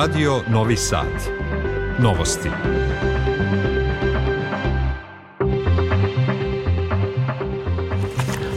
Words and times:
Radio 0.00 0.40
Novi 0.48 0.76
Sad. 0.76 1.06
Novosti. 1.98 2.48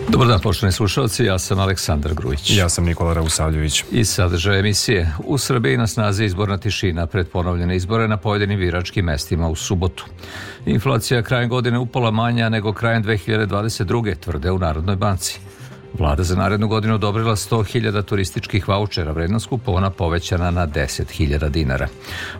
Dobar 0.10 0.28
dan, 0.28 0.40
poštovani 0.40 0.72
slušalci, 0.72 1.24
ja 1.26 1.40
sam 1.40 1.60
Aleksandar 1.60 2.14
Grujić. 2.14 2.58
Ja 2.58 2.70
sam 2.70 2.86
Nikola 2.86 3.14
Rausavljević. 3.14 3.84
I 3.92 4.06
sadržaj 4.06 4.60
emisije. 4.60 5.14
U 5.26 5.38
Srbiji 5.38 5.78
na 5.78 5.88
snazi 5.88 6.26
izborna 6.26 6.58
tišina 6.58 7.08
pred 7.08 7.28
ponovljene 7.28 7.76
izbore 7.76 8.08
na 8.08 8.18
pojedinim 8.18 8.60
biračkim 8.60 9.06
mestima 9.06 9.50
u 9.50 9.56
subotu. 9.56 10.06
Inflacija 10.66 11.24
krajem 11.24 11.50
godine 11.50 11.80
upola 11.80 12.12
manja 12.12 12.50
nego 12.50 12.74
krajem 12.74 13.04
2022. 13.04 14.16
tvrde 14.20 14.52
u 14.52 14.60
Narodnoj 14.60 14.96
banci. 14.96 15.40
Vlada 16.00 16.24
za 16.24 16.36
narednu 16.36 16.68
godinu 16.68 16.96
odobrila 16.96 17.36
100.000 17.36 18.04
turističkih 18.04 18.68
vouchera, 18.68 19.12
vrednost 19.12 19.48
kupona 19.48 19.90
povećana 19.90 20.52
na 20.52 20.68
10.000 20.68 21.50
dinara. 21.50 21.88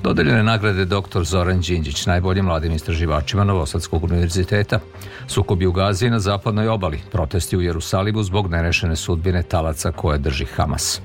Dodeljene 0.04 0.44
nagrade 0.44 0.86
dr. 0.86 1.24
Zoran 1.24 1.60
Đinđić, 1.60 2.06
najboljim 2.06 2.46
mladim 2.46 2.72
istraživačima 2.72 3.44
Novosadskog 3.44 4.04
univerziteta. 4.04 4.80
Sukobi 5.28 5.66
u 5.66 5.72
Gazi 5.72 6.10
na 6.10 6.20
zapadnoj 6.20 6.68
obali, 6.68 7.00
protesti 7.12 7.58
u 7.58 7.62
Jerusalimu 7.62 8.24
zbog 8.24 8.52
nerešene 8.52 8.96
sudbine 8.96 9.44
talaca 9.44 9.92
koje 9.92 10.18
drži 10.18 10.46
Hamas. 10.46 11.02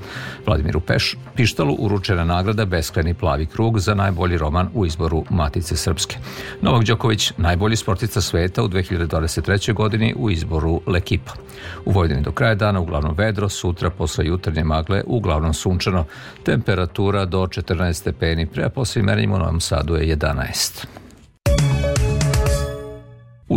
Vladimiru 0.47 0.81
Peš, 0.81 1.17
Pištalu 1.37 1.77
uručena 1.79 2.25
nagrada 2.25 2.65
Beskreni 2.65 3.15
plavi 3.15 3.47
krug 3.47 3.81
za 3.81 3.95
najbolji 3.95 4.39
roman 4.39 4.69
u 4.75 4.87
izboru 4.87 5.25
Matice 5.31 5.77
Srpske. 5.77 6.17
Novak 6.63 6.85
Đoković, 6.85 7.33
najbolji 7.37 7.77
sportica 7.77 8.21
sveta 8.21 8.63
u 8.63 8.69
2023. 8.69 9.75
godini 9.75 10.15
u 10.17 10.31
izboru 10.31 10.81
Lekipa. 10.87 11.33
U 11.85 11.93
Vojvodini 11.93 12.23
do 12.23 12.33
kraja 12.39 12.55
dana 12.55 12.81
uglavnom 12.81 13.15
vedro, 13.17 13.49
sutra 13.49 13.91
posle 13.91 14.27
jutarnje 14.27 14.65
magle 14.65 15.03
uglavnom 15.07 15.55
sunčano, 15.55 16.05
temperatura 16.43 17.25
do 17.25 17.47
14 17.47 17.93
stepeni, 17.93 18.47
pre 18.47 18.69
posle 18.69 19.03
merenjima 19.03 19.37
u 19.37 19.39
Novom 19.39 19.61
Sadu 19.61 19.97
je 19.97 20.17
11. 20.17 20.87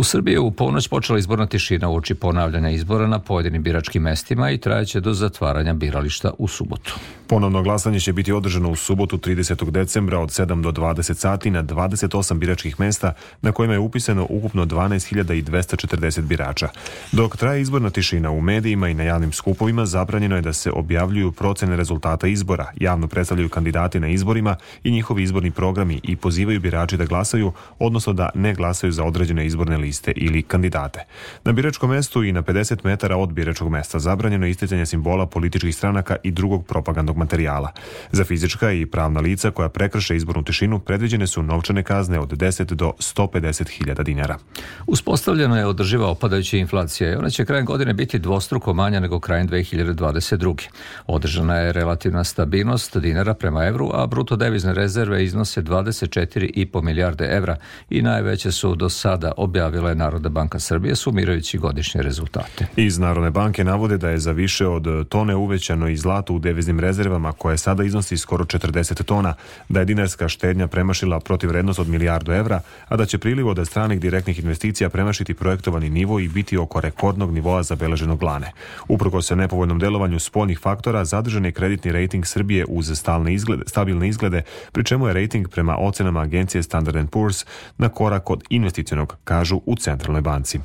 U 0.02 0.04
Srbiji 0.04 0.32
je 0.32 0.40
u 0.40 0.50
ponoć 0.50 0.88
počela 0.88 1.18
izborna 1.18 1.46
tišina 1.46 1.88
u 1.88 1.96
oči 1.96 2.14
ponavljanja 2.14 2.70
izbora 2.70 3.06
na 3.06 3.18
pojedinim 3.18 3.62
biračkim 3.62 4.02
mestima 4.02 4.50
i 4.50 4.58
trajeće 4.58 5.00
do 5.00 5.12
zatvaranja 5.14 5.72
birališta 5.72 6.30
u 6.38 6.48
subotu. 6.48 6.94
Ponovno 7.26 7.62
glasanje 7.62 8.00
će 8.00 8.12
biti 8.12 8.32
održano 8.32 8.70
u 8.70 8.76
subotu 8.76 9.18
30. 9.18 9.70
decembra 9.70 10.18
od 10.18 10.28
7 10.28 10.62
do 10.62 10.72
20 10.72 11.14
sati 11.14 11.50
na 11.50 11.62
28 11.62 12.38
biračkih 12.38 12.80
mesta 12.80 13.12
na 13.42 13.52
kojima 13.52 13.74
je 13.74 13.78
upisano 13.78 14.26
ukupno 14.30 14.66
12.240 14.66 16.20
birača. 16.20 16.68
Dok 17.12 17.36
traje 17.36 17.60
izborna 17.60 17.90
tišina 17.90 18.30
u 18.30 18.40
medijima 18.40 18.88
i 18.88 18.94
na 18.94 19.02
javnim 19.02 19.32
skupovima, 19.32 19.86
zabranjeno 19.86 20.36
je 20.36 20.42
da 20.42 20.52
se 20.52 20.70
objavljuju 20.70 21.32
procene 21.32 21.76
rezultata 21.76 22.26
izbora, 22.26 22.66
javno 22.80 23.08
predstavljaju 23.08 23.48
kandidati 23.48 24.00
na 24.00 24.08
izborima 24.08 24.56
i 24.84 24.90
njihovi 24.90 25.22
izborni 25.22 25.50
programi 25.50 26.00
i 26.02 26.16
pozivaju 26.16 26.60
birači 26.60 26.96
da 26.96 27.04
glasaju, 27.04 27.52
odnosno 27.78 28.12
da 28.12 28.30
ne 28.34 28.54
glasaju 28.54 28.92
za 28.92 29.04
određene 29.04 29.46
izborne 29.46 29.76
liste 29.76 29.91
ili 30.16 30.42
kandidate. 30.42 31.04
Na 31.44 31.52
biračkom 31.52 31.90
mestu 31.90 32.24
i 32.24 32.32
na 32.32 32.42
50 32.42 32.84
metara 32.84 33.16
od 33.16 33.32
biračkog 33.32 33.68
mesta 33.68 33.98
zabranjeno 33.98 34.46
je 34.46 34.50
isticanje 34.50 34.86
simbola 34.86 35.26
političkih 35.26 35.76
stranaka 35.76 36.16
i 36.22 36.30
drugog 36.30 36.66
propagandnog 36.66 37.16
materijala. 37.16 37.72
Za 38.12 38.24
fizička 38.24 38.72
i 38.72 38.86
pravna 38.86 39.20
lica 39.20 39.50
koja 39.50 39.68
prekrše 39.68 40.16
izbornu 40.16 40.44
tišinu 40.44 40.78
predviđene 40.78 41.26
su 41.26 41.42
novčane 41.42 41.82
kazne 41.82 42.20
od 42.20 42.32
10 42.32 42.74
do 42.74 42.92
150 42.98 43.68
hiljada 43.68 44.02
dinara. 44.02 44.38
Uspostavljeno 44.86 45.56
je 45.56 45.66
održiva 45.66 46.08
opadajuća 46.08 46.56
inflacija 46.56 47.12
i 47.12 47.14
ona 47.14 47.30
će 47.30 47.44
krajem 47.44 47.66
godine 47.66 47.94
biti 47.94 48.18
dvostruko 48.18 48.74
manja 48.74 49.00
nego 49.00 49.20
krajem 49.20 49.48
2022. 49.48 50.68
Održana 51.06 51.56
je 51.56 51.72
relativna 51.72 52.24
stabilnost 52.24 52.96
dinara 52.96 53.34
prema 53.34 53.64
evru, 53.64 53.90
a 53.94 54.06
bruto 54.06 54.36
devizne 54.36 54.74
rezerve 54.74 55.24
iznose 55.24 55.62
24,5 55.62 56.82
milijarde 56.82 57.24
evra 57.24 57.56
i 57.90 58.02
najveće 58.02 58.52
su 58.52 58.74
do 58.74 58.88
sada 58.88 59.32
objavila 59.72 59.90
je 59.90 59.94
Narodna 59.94 60.28
banka 60.28 60.58
Srbije 60.58 60.96
sumirajući 60.96 61.58
godišnje 61.58 62.02
rezultate. 62.02 62.66
Iz 62.76 62.98
Narodne 62.98 63.30
banke 63.30 63.64
navode 63.64 63.96
da 63.98 64.10
je 64.10 64.18
za 64.18 64.32
više 64.32 64.66
od 64.66 65.08
tone 65.08 65.36
uvećano 65.36 65.88
i 65.88 65.96
zlato 65.96 66.34
u 66.34 66.38
deviznim 66.38 66.80
rezervama 66.80 67.32
koje 67.32 67.58
sada 67.58 67.84
iznosi 67.84 68.16
skoro 68.16 68.44
40 68.44 69.02
tona, 69.02 69.34
da 69.68 69.80
je 69.80 69.86
dinarska 69.86 70.28
štednja 70.28 70.66
premašila 70.66 71.20
protivrednost 71.20 71.78
od 71.78 71.88
milijardu 71.88 72.32
evra, 72.32 72.60
a 72.88 72.96
da 72.96 73.06
će 73.06 73.18
priliv 73.18 73.48
od 73.48 73.66
stranih 73.66 74.00
direktnih 74.00 74.38
investicija 74.38 74.90
premašiti 74.90 75.34
projektovani 75.34 75.90
nivo 75.90 76.20
i 76.20 76.28
biti 76.28 76.56
oko 76.56 76.80
rekordnog 76.80 77.32
nivoa 77.32 77.62
zabeleženog 77.62 78.22
lane. 78.22 78.52
Uprko 78.88 79.22
se 79.22 79.36
nepovoljnom 79.36 79.78
delovanju 79.78 80.18
spoljnih 80.18 80.58
faktora, 80.58 81.04
zadržan 81.04 81.44
je 81.44 81.52
kreditni 81.52 81.92
rejting 81.92 82.26
Srbije 82.26 82.64
uz 82.68 82.98
stalne 82.98 83.34
izglede, 83.34 83.62
stabilne 83.66 84.08
izglede, 84.08 84.42
pri 84.72 84.84
čemu 84.84 85.06
je 85.06 85.12
rejting 85.12 85.48
prema 85.48 85.76
ocenama 85.78 86.20
agencije 86.20 86.62
Standard 86.62 87.10
Poor's 87.10 87.46
na 87.78 87.88
korak 87.88 88.30
od 88.30 88.44
investicionog, 88.50 89.16
kažu 89.24 89.61
u 89.66 89.76
Centralnoj 89.76 90.22
banci. 90.22 90.60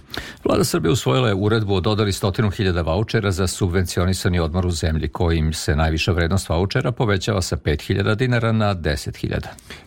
Vlada 0.45 0.63
Srbije 0.63 0.91
usvojila 0.91 1.27
je 1.27 1.35
uredbu 1.35 1.75
o 1.75 1.81
dodali 1.81 2.13
stotinu 2.13 2.49
hiljada 2.49 2.81
vouchera 2.81 3.31
za 3.31 3.47
subvencionisani 3.47 4.39
odmor 4.39 4.65
u 4.65 4.71
zemlji, 4.71 5.07
kojim 5.07 5.53
se 5.53 5.75
najviša 5.75 6.11
vrednost 6.11 6.49
vouchera 6.49 6.91
povećava 6.91 7.41
sa 7.41 7.57
5000 7.57 8.15
dinara 8.15 8.51
na 8.51 8.75
10.000. 8.75 9.39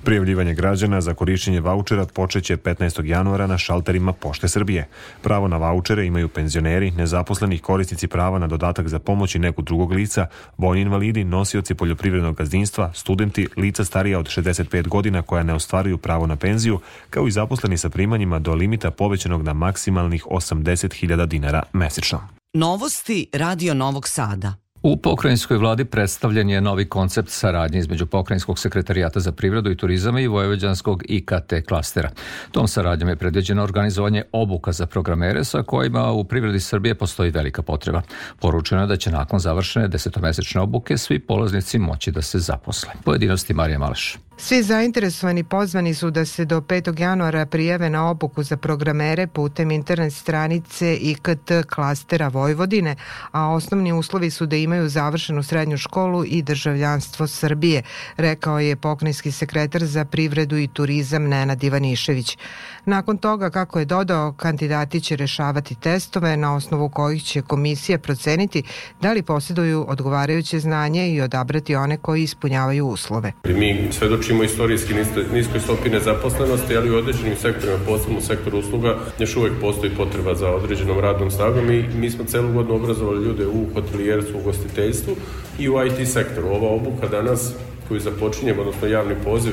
Prijavljivanje 0.04 0.54
građana 0.54 1.00
za 1.00 1.14
korišćenje 1.14 1.60
vouchera 1.60 2.06
počeće 2.06 2.56
15. 2.56 3.04
januara 3.04 3.46
na 3.46 3.58
šalterima 3.58 4.12
Pošte 4.12 4.48
Srbije. 4.48 4.88
Pravo 5.22 5.48
na 5.48 5.56
vouchere 5.56 6.06
imaju 6.06 6.28
penzioneri, 6.28 6.90
nezaposleni 6.90 7.58
korisnici 7.58 8.06
prava 8.06 8.38
na 8.38 8.46
dodatak 8.46 8.88
za 8.88 8.98
pomoć 8.98 9.34
i 9.34 9.38
nekog 9.38 9.64
drugog 9.64 9.92
lica, 9.92 10.26
vojni 10.58 10.82
invalidi, 10.82 11.24
nosioci 11.24 11.74
poljoprivrednog 11.74 12.36
gazdinstva, 12.36 12.92
studenti, 12.94 13.48
lica 13.56 13.84
starija 13.84 14.18
od 14.18 14.26
65 14.26 14.88
godina 14.88 15.22
koja 15.22 15.42
ne 15.42 15.54
ostvaruju 15.54 15.98
pravo 15.98 16.26
na 16.26 16.36
penziju, 16.36 16.80
kao 17.10 17.28
i 17.28 17.30
zaposleni 17.30 17.78
sa 17.78 17.88
primanjima 17.88 18.38
do 18.38 18.54
limita 18.54 18.90
povećanog 19.00 19.42
na 19.42 19.52
maksimalnih 19.52 20.26
80.000 20.26 21.26
dinara 21.26 21.62
mesečno. 21.72 22.20
Novosti 22.54 23.26
Radio 23.32 23.74
Novog 23.74 24.08
Sada. 24.08 24.54
U 24.82 24.96
pokrajinskoj 24.96 25.56
vladi 25.56 25.84
predstavljen 25.84 26.50
je 26.50 26.60
novi 26.60 26.88
koncept 26.88 27.28
saradnje 27.28 27.78
između 27.78 28.06
pokrajinskog 28.06 28.58
sekretarijata 28.58 29.20
za 29.20 29.32
privredu 29.32 29.70
i 29.70 29.76
turizam 29.76 30.18
i 30.18 30.26
Vojvođanskog 30.26 31.02
IKT 31.08 31.52
klastera. 31.68 32.10
Tom 32.52 32.68
saradnjom 32.68 33.08
je 33.08 33.16
predviđeno 33.16 33.62
organizovanje 33.62 34.22
obuka 34.32 34.72
za 34.72 34.86
programere 34.86 35.44
sa 35.44 35.62
kojima 35.62 36.12
u 36.12 36.24
privredi 36.24 36.60
Srbije 36.60 36.94
postoji 36.94 37.30
velika 37.30 37.62
potreba. 37.62 38.02
Poručeno 38.40 38.80
je 38.80 38.86
da 38.86 38.96
će 38.96 39.10
nakon 39.10 39.38
završene 39.38 39.88
desetomesečne 39.88 40.60
obuke 40.60 40.98
svi 40.98 41.18
polaznici 41.18 41.78
moći 41.78 42.10
da 42.10 42.22
se 42.22 42.38
zaposle. 42.38 42.90
Pojedinosti 43.04 43.54
Marija 43.54 43.78
Maleš. 43.78 44.18
Svi 44.42 44.62
zainteresovani 44.62 45.44
pozvani 45.44 45.94
su 45.94 46.10
da 46.10 46.24
se 46.24 46.44
do 46.44 46.60
5. 46.60 47.00
januara 47.00 47.46
prijave 47.46 47.90
na 47.90 48.10
obuku 48.10 48.42
za 48.42 48.56
programere 48.56 49.26
putem 49.26 49.70
internet 49.70 50.12
stranice 50.12 50.96
IKT 50.96 51.52
klastera 51.74 52.28
Vojvodine, 52.28 52.96
a 53.32 53.48
osnovni 53.48 53.92
uslovi 53.92 54.30
su 54.30 54.46
da 54.46 54.56
imaju 54.56 54.88
završenu 54.88 55.42
srednju 55.42 55.76
školu 55.76 56.24
i 56.26 56.42
državljanstvo 56.42 57.26
Srbije, 57.26 57.82
rekao 58.16 58.60
je 58.60 58.76
pokrenjski 58.76 59.32
sekretar 59.32 59.84
za 59.84 60.04
privredu 60.04 60.56
i 60.56 60.68
turizam 60.68 61.28
Nenad 61.28 61.64
Ivanišević. 61.64 62.38
Nakon 62.84 63.18
toga, 63.18 63.50
kako 63.50 63.78
je 63.78 63.84
dodao, 63.84 64.32
kandidati 64.32 65.00
će 65.00 65.16
rešavati 65.16 65.74
testove 65.74 66.36
na 66.36 66.54
osnovu 66.54 66.88
kojih 66.88 67.22
će 67.24 67.42
komisija 67.42 67.98
proceniti 67.98 68.62
da 69.00 69.12
li 69.12 69.22
posjeduju 69.22 69.84
odgovarajuće 69.88 70.60
znanje 70.60 71.10
i 71.10 71.20
odabrati 71.20 71.76
one 71.76 71.96
koji 71.96 72.22
ispunjavaju 72.22 72.86
uslove. 72.86 73.32
Mi 73.44 73.90
svedočimo 74.30 74.42
istorijski 74.42 74.94
niskoj 75.32 75.60
stopi 75.60 75.88
nezaposlenosti, 75.88 76.76
ali 76.76 76.90
u 76.90 76.96
određenim 76.96 77.36
sektorima, 77.36 77.78
posebno 77.86 78.18
u 78.18 78.22
sektoru 78.22 78.58
usluga, 78.58 78.98
još 79.18 79.36
uvek 79.36 79.52
postoji 79.60 79.92
potreba 79.96 80.34
za 80.34 80.50
određenom 80.50 81.00
radnom 81.00 81.30
snagom 81.30 81.70
i 81.70 81.84
mi 81.94 82.10
smo 82.10 82.24
celu 82.24 82.52
godinu 82.52 82.74
obrazovali 82.74 83.24
ljude 83.24 83.46
u 83.46 83.66
hotelijerstvu, 83.74 84.38
u 84.38 84.42
gostiteljstvu 84.42 85.16
i 85.58 85.68
u 85.68 85.74
IT 85.86 86.08
sektoru. 86.08 86.48
Ova 86.48 86.68
obuka 86.68 87.08
danas 87.08 87.52
koju 87.88 88.00
započinjemo, 88.00 88.60
odnosno 88.60 88.88
javni 88.88 89.14
poziv 89.24 89.52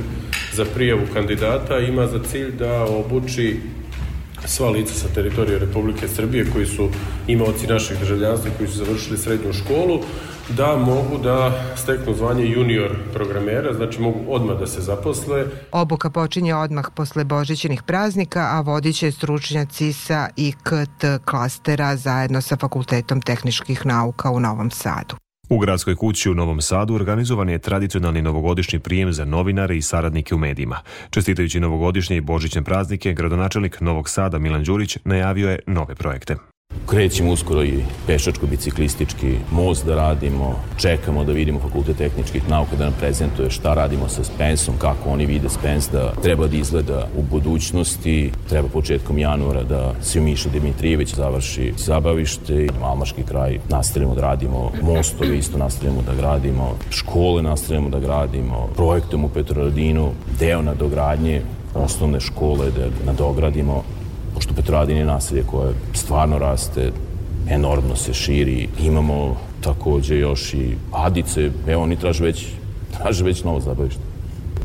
za 0.53 0.65
prijavu 0.65 1.01
kandidata 1.13 1.79
ima 1.79 2.07
za 2.07 2.19
cilj 2.31 2.51
da 2.51 2.83
obuči 2.83 3.59
sva 4.45 4.69
lica 4.69 4.93
sa 4.93 5.07
teritorije 5.15 5.59
Republike 5.59 6.07
Srbije 6.07 6.45
koji 6.53 6.65
su 6.65 6.89
imaoci 7.27 7.67
naših 7.67 7.99
državljanstva 7.99 8.51
koji 8.57 8.69
su 8.69 8.77
završili 8.77 9.17
srednju 9.17 9.53
školu 9.53 10.01
da 10.49 10.77
mogu 10.77 11.23
da 11.23 11.51
steknu 11.75 12.13
zvanje 12.13 12.45
junior 12.45 12.91
programera, 13.13 13.73
znači 13.73 14.01
mogu 14.01 14.19
odmah 14.27 14.59
da 14.59 14.67
se 14.67 14.81
zaposle. 14.81 15.45
Obuka 15.71 16.09
počinje 16.09 16.55
odmah 16.55 16.85
posle 16.95 17.23
božićenih 17.23 17.83
praznika, 17.83 18.49
a 18.51 18.61
vodiće 18.61 19.11
stručnjaci 19.11 19.93
sa 19.93 20.29
IKT 20.35 21.25
klastera 21.25 21.95
zajedno 21.95 22.41
sa 22.41 22.57
Fakultetom 22.57 23.21
tehničkih 23.21 23.85
nauka 23.85 24.31
u 24.31 24.39
Novom 24.39 24.71
Sadu. 24.71 25.15
U 25.49 25.57
gradskoj 25.57 25.95
kući 25.95 26.29
u 26.29 26.33
Novom 26.33 26.61
Sadu 26.61 26.95
organizovan 26.95 27.49
je 27.49 27.59
tradicionalni 27.59 28.21
novogodišnji 28.21 28.79
prijem 28.79 29.13
za 29.13 29.25
novinare 29.25 29.77
i 29.77 29.81
saradnike 29.81 30.35
u 30.35 30.37
medijima. 30.37 30.79
Čestitajući 31.09 31.59
novogodišnje 31.59 32.17
i 32.17 32.21
božićne 32.21 32.63
praznike, 32.63 33.13
gradonačelnik 33.13 33.81
Novog 33.81 34.09
Sada 34.09 34.39
Milan 34.39 34.63
Đurić 34.63 34.97
najavio 35.05 35.49
je 35.49 35.59
nove 35.67 35.95
projekte. 35.95 36.35
Krećemo 36.85 37.31
uskoro 37.31 37.63
i 37.63 37.83
pešačko-biciklistički 38.07 39.35
most 39.51 39.85
da 39.85 39.95
radimo, 39.95 40.55
čekamo 40.77 41.23
da 41.23 41.31
vidimo 41.31 41.59
fakultet 41.59 41.97
tehničkih 41.97 42.49
nauka 42.49 42.75
da 42.75 42.83
nam 42.83 42.93
prezentuje 42.99 43.49
šta 43.49 43.73
radimo 43.73 44.09
sa 44.09 44.23
Spensom, 44.23 44.75
kako 44.77 45.09
oni 45.09 45.25
vide 45.25 45.49
Spens 45.49 45.89
da 45.91 46.13
treba 46.23 46.47
da 46.47 46.57
izgleda 46.57 47.07
u 47.17 47.21
budućnosti, 47.21 48.31
treba 48.49 48.67
početkom 48.67 49.17
januara 49.17 49.63
da 49.63 49.93
se 50.01 50.21
Miša 50.21 50.49
Dimitrijević 50.49 51.15
završi 51.15 51.73
zabavište 51.77 52.65
i 52.65 52.69
Malmaški 52.81 53.23
kraj 53.23 53.59
nastavljamo 53.69 54.15
da 54.15 54.21
radimo 54.21 54.71
mostove, 54.81 55.37
isto 55.37 55.57
nastavljamo 55.57 56.01
da 56.01 56.15
gradimo, 56.15 56.77
škole 56.89 57.41
nastavljamo 57.41 57.89
da 57.89 57.99
gradimo, 57.99 58.69
projektom 58.75 59.23
u 59.23 59.29
Petroradinu, 59.29 60.11
deo 60.39 60.61
nadogradnje 60.61 61.41
osnovne 61.73 62.19
škole 62.19 62.71
da 62.71 62.87
nadogradimo 63.05 63.83
pošto 64.37 64.53
Petrovaradin 64.53 64.97
je 64.97 65.05
naselje 65.05 65.43
koje 65.43 65.73
stvarno 65.93 66.37
raste, 66.37 66.91
enormno 67.49 67.95
se 67.95 68.13
širi. 68.13 68.67
Imamo 68.79 69.37
takođe 69.61 70.17
još 70.17 70.53
i 70.53 70.75
Adice, 70.91 71.51
evo 71.67 71.83
oni 71.83 71.95
traže 71.95 72.23
već, 72.23 72.45
traže 72.97 73.23
već 73.23 73.43
novo 73.43 73.59
zabavište. 73.59 74.01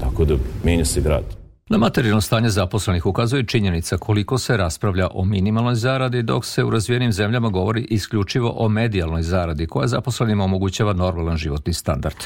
Tako 0.01 0.25
da 0.25 0.37
menja 0.65 0.85
se 0.85 1.01
grad. 1.01 1.42
Na 1.73 1.79
materijalno 1.79 2.21
stanje 2.21 2.49
zaposlenih 2.49 3.07
ukazuje 3.07 3.47
činjenica 3.47 3.97
koliko 3.97 4.39
se 4.39 4.57
raspravlja 4.57 5.09
o 5.15 5.25
minimalnoj 5.25 5.75
zaradi, 5.75 6.23
dok 6.23 6.45
se 6.45 6.65
u 6.65 6.71
razvijenim 6.71 7.13
zemljama 7.13 7.49
govori 7.49 7.87
isključivo 7.91 8.55
o 8.57 8.69
medijalnoj 8.69 9.23
zaradi, 9.23 9.67
koja 9.67 9.87
zaposlenima 9.87 10.45
omogućava 10.45 10.93
normalan 10.93 11.37
životni 11.37 11.73
standard. 11.73 12.17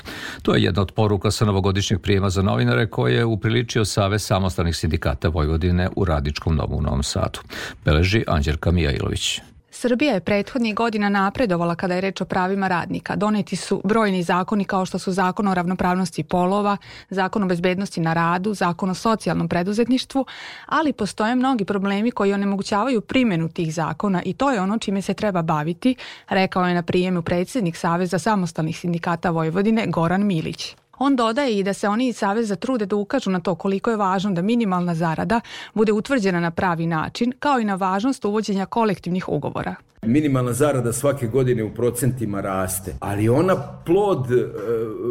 To 0.42 0.54
je 0.54 0.62
jedna 0.62 0.82
od 0.82 0.92
poruka 0.92 1.30
sa 1.30 1.44
novogodišnjeg 1.44 2.00
prijema 2.00 2.30
za 2.30 2.42
novinare 2.42 2.86
koje 2.86 3.14
je 3.14 3.24
upriličio 3.24 3.84
Save 3.84 4.18
samostalnih 4.18 4.76
sindikata 4.76 5.28
Vojvodine 5.28 5.88
u 5.96 6.04
Radičkom 6.04 6.56
domu 6.56 6.76
u 6.76 6.82
Novom 6.82 7.02
Sadu. 7.02 7.40
Beleži 7.84 8.24
Anđelka 8.26 8.70
Mijailović. 8.70 9.40
Srbija 9.76 10.14
je 10.14 10.20
prethodnih 10.20 10.74
godina 10.74 11.08
napredovala 11.08 11.74
kada 11.74 11.94
je 11.94 12.00
reč 12.00 12.20
o 12.20 12.24
pravima 12.24 12.68
radnika. 12.68 13.16
Doneti 13.16 13.56
su 13.56 13.80
brojni 13.84 14.22
zakoni 14.22 14.64
kao 14.64 14.86
što 14.86 14.98
su 14.98 15.12
zakon 15.12 15.48
o 15.48 15.54
ravnopravnosti 15.54 16.22
polova, 16.22 16.76
zakon 17.10 17.42
o 17.42 17.46
bezbednosti 17.46 18.00
na 18.00 18.12
radu, 18.12 18.54
zakon 18.54 18.90
o 18.90 18.94
socijalnom 18.94 19.48
preduzetništvu, 19.48 20.26
ali 20.66 20.92
postoje 20.92 21.34
mnogi 21.34 21.64
problemi 21.64 22.10
koji 22.10 22.32
onemogućavaju 22.32 23.00
primjenu 23.00 23.48
tih 23.48 23.74
zakona 23.74 24.22
i 24.24 24.32
to 24.32 24.50
je 24.50 24.60
ono 24.60 24.78
čime 24.78 25.02
se 25.02 25.14
treba 25.14 25.42
baviti, 25.42 25.94
rekao 26.28 26.66
je 26.66 26.74
na 26.74 26.82
prijemu 26.82 27.22
predsjednik 27.22 27.76
Saveza 27.76 28.18
samostalnih 28.18 28.78
sindikata 28.78 29.30
Vojvodine 29.30 29.86
Goran 29.86 30.26
Milić. 30.26 30.76
On 30.98 31.16
dodaje 31.16 31.58
i 31.58 31.62
da 31.62 31.72
se 31.72 31.88
oni 31.88 32.08
iz 32.08 32.16
Saveza 32.16 32.56
trude 32.56 32.86
da 32.86 32.96
ukažu 32.96 33.30
na 33.30 33.40
to 33.40 33.54
koliko 33.54 33.90
je 33.90 33.96
važno 33.96 34.32
da 34.32 34.42
minimalna 34.42 34.94
zarada 34.94 35.40
bude 35.74 35.92
utvrđena 35.92 36.40
na 36.40 36.50
pravi 36.50 36.86
način, 36.86 37.32
kao 37.38 37.60
i 37.60 37.64
na 37.64 37.74
važnost 37.74 38.24
uvođenja 38.24 38.66
kolektivnih 38.66 39.28
ugovora. 39.28 39.74
Minimalna 40.02 40.52
zarada 40.52 40.92
svake 40.92 41.26
godine 41.26 41.64
u 41.64 41.74
procentima 41.74 42.40
raste, 42.40 42.94
ali 43.00 43.28
ona 43.28 43.56
plod 43.84 44.30
e, 44.30 44.46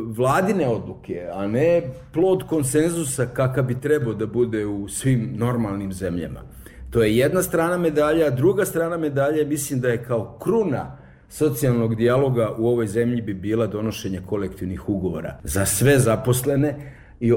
vladine 0.05 0.67
odluke, 0.67 1.27
a 1.33 1.47
ne 1.47 1.81
plod 2.13 2.43
konsenzusa 2.47 3.25
kakav 3.25 3.63
bi 3.63 3.81
trebao 3.81 4.13
da 4.13 4.25
bude 4.25 4.65
u 4.65 4.87
svim 4.87 5.33
normalnim 5.35 5.93
zemljama. 5.93 6.41
To 6.89 7.03
je 7.03 7.17
jedna 7.17 7.43
strana 7.43 7.77
medalja, 7.77 8.25
a 8.25 8.29
druga 8.29 8.65
strana 8.65 8.97
medalje 8.97 9.45
mislim 9.45 9.79
da 9.79 9.87
je 9.87 10.03
kao 10.03 10.37
kruna 10.41 10.97
socijalnog 11.29 11.95
dijaloga 11.95 12.55
u 12.57 12.67
ovoj 12.67 12.87
zemlji 12.87 13.21
bi 13.21 13.33
bila 13.33 13.67
donošenje 13.67 14.21
kolektivnih 14.25 14.89
ugovora 14.89 15.39
za 15.43 15.65
sve 15.65 15.99
zaposlene, 15.99 16.75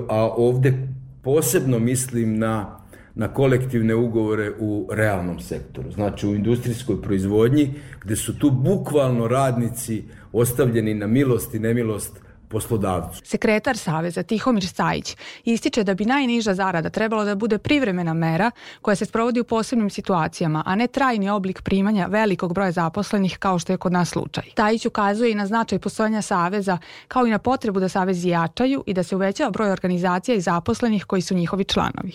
a 0.09 0.29
ovde 0.37 0.89
posebno 1.23 1.79
mislim 1.79 2.39
na 2.39 2.79
na 3.19 3.29
kolektivne 3.29 3.95
ugovore 3.95 4.53
u 4.59 4.89
realnom 4.91 5.41
sektoru, 5.41 5.91
znači 5.93 6.27
u 6.27 6.35
industrijskoj 6.35 7.03
proizvodnji, 7.03 7.75
gde 8.05 8.17
su 8.17 8.39
tu 8.39 8.51
bukvalno 8.51 9.29
radnici 9.29 10.05
ostavljeni 10.33 10.95
na 10.95 11.07
milost 11.07 11.55
i 11.55 11.59
nemilost 11.59 12.21
poslodavcu. 12.49 13.21
Sekretar 13.25 13.77
Saveza 13.77 14.23
Tihomir 14.23 14.67
Stajić 14.67 15.17
ističe 15.45 15.85
da 15.85 15.95
bi 15.95 16.05
najniža 16.05 16.55
zarada 16.55 16.91
trebalo 16.91 17.25
da 17.25 17.35
bude 17.35 17.59
privremena 17.59 18.15
mera 18.15 18.51
koja 18.83 18.95
se 18.95 19.05
sprovodi 19.05 19.41
u 19.41 19.45
posebnim 19.45 19.91
situacijama, 19.91 20.63
a 20.67 20.75
ne 20.75 20.87
trajni 20.87 21.31
oblik 21.31 21.63
primanja 21.63 22.07
velikog 22.07 22.55
broja 22.55 22.73
zaposlenih 22.73 23.39
kao 23.39 23.59
što 23.59 23.73
je 23.73 23.77
kod 23.77 23.93
nas 23.93 24.09
slučaj. 24.09 24.45
Stajić 24.53 24.87
ukazuje 24.87 25.33
i 25.33 25.35
na 25.35 25.47
značaj 25.47 25.79
postojanja 25.79 26.23
Saveza 26.23 26.79
kao 27.09 27.27
i 27.27 27.31
na 27.31 27.39
potrebu 27.39 27.81
da 27.81 27.89
Savezi 27.89 28.29
jačaju 28.29 28.85
i 28.87 28.95
da 28.95 29.03
se 29.03 29.17
uvećava 29.17 29.51
broj 29.51 29.71
organizacija 29.71 30.35
i 30.35 30.41
zaposlenih 30.41 31.05
koji 31.05 31.23
su 31.23 31.35
njihovi 31.35 31.65
članovi. 31.65 32.13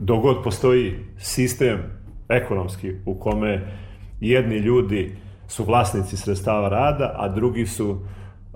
Dogod 0.00 0.36
postoji 0.44 0.94
sistem 1.18 1.82
ekonomski 2.28 2.94
u 3.06 3.14
kome 3.14 3.72
jedni 4.20 4.56
ljudi 4.56 5.16
su 5.48 5.64
vlasnici 5.64 6.16
sredstava 6.16 6.68
rada, 6.68 7.14
a 7.18 7.28
drugi 7.28 7.66
su 7.66 7.98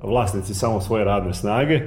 vlasnici 0.02 0.54
samo 0.54 0.80
svoje 0.80 1.04
radne 1.04 1.34
snage. 1.34 1.80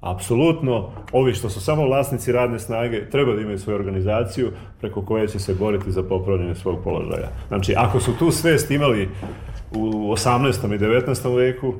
Apsolutno, 0.00 0.90
ovi 1.12 1.34
što 1.34 1.50
su 1.50 1.60
samo 1.60 1.86
vlasnici 1.86 2.32
radne 2.32 2.58
snage 2.58 3.10
treba 3.10 3.34
da 3.34 3.40
imaju 3.40 3.58
svoju 3.58 3.76
organizaciju 3.76 4.50
preko 4.80 5.02
koje 5.02 5.28
će 5.28 5.38
se 5.38 5.54
boriti 5.54 5.92
za 5.92 6.02
popravljanje 6.02 6.54
svog 6.54 6.78
položaja. 6.84 7.28
Znači, 7.48 7.74
ako 7.76 8.00
su 8.00 8.18
tu 8.18 8.30
svest 8.30 8.70
imali 8.70 9.08
u 9.74 10.12
18. 10.12 10.74
i 10.74 10.78
19. 10.78 11.36
veku, 11.36 11.74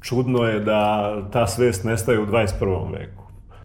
čudno 0.00 0.42
je 0.44 0.60
da 0.60 1.12
ta 1.32 1.46
svest 1.46 1.84
nestaje 1.84 2.20
u 2.20 2.26
21. 2.26 2.92
veku. 2.92 3.17